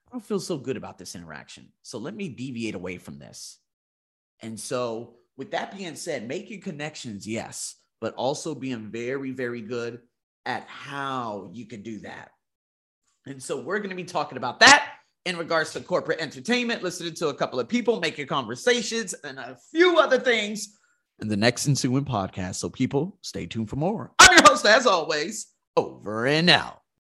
I 0.08 0.12
don't 0.12 0.26
feel 0.26 0.42
so 0.42 0.58
good 0.58 0.78
about 0.78 0.98
this 0.98 1.16
interaction. 1.16 1.72
So 1.84 1.98
let 1.98 2.16
me 2.16 2.28
deviate 2.28 2.76
away 2.76 2.98
from 2.98 3.18
this. 3.18 3.60
And 4.42 4.60
so, 4.60 5.16
with 5.38 5.52
that 5.52 5.76
being 5.76 5.96
said, 5.96 6.28
making 6.28 6.62
connections, 6.62 7.26
yes, 7.26 7.76
but 8.02 8.14
also 8.16 8.54
being 8.54 8.92
very, 8.92 9.32
very 9.32 9.62
good 9.62 10.02
at 10.48 10.66
how 10.68 11.50
you 11.54 11.68
can 11.68 11.84
do 11.84 12.00
that. 12.00 12.32
And 13.28 13.44
so 13.44 13.62
we're 13.62 13.80
going 13.80 13.90
to 13.90 13.96
be 13.96 14.06
talking 14.06 14.38
about 14.38 14.62
that 14.62 14.94
in 15.26 15.38
regards 15.38 15.74
to 15.74 15.82
corporate 15.82 16.22
entertainment, 16.22 16.82
listening 16.82 17.14
to 17.16 17.28
a 17.28 17.34
couple 17.34 17.60
of 17.60 17.68
people, 17.68 18.00
making 18.00 18.28
conversations, 18.28 19.14
and 19.26 19.38
a 19.38 19.58
few 19.72 20.00
other 20.00 20.18
things 20.18 20.78
in 21.20 21.28
the 21.28 21.36
next 21.36 21.68
ensuing 21.68 22.06
podcast. 22.06 22.56
So, 22.56 22.70
people, 22.70 23.18
stay 23.22 23.46
tuned 23.46 23.70
for 23.70 23.76
more. 23.76 24.14
I'm 24.20 24.32
your 24.32 24.44
host, 24.44 24.66
as 24.66 24.88
always, 24.88 25.48
over 25.76 26.26
and 26.26 26.50
out. 26.50 26.82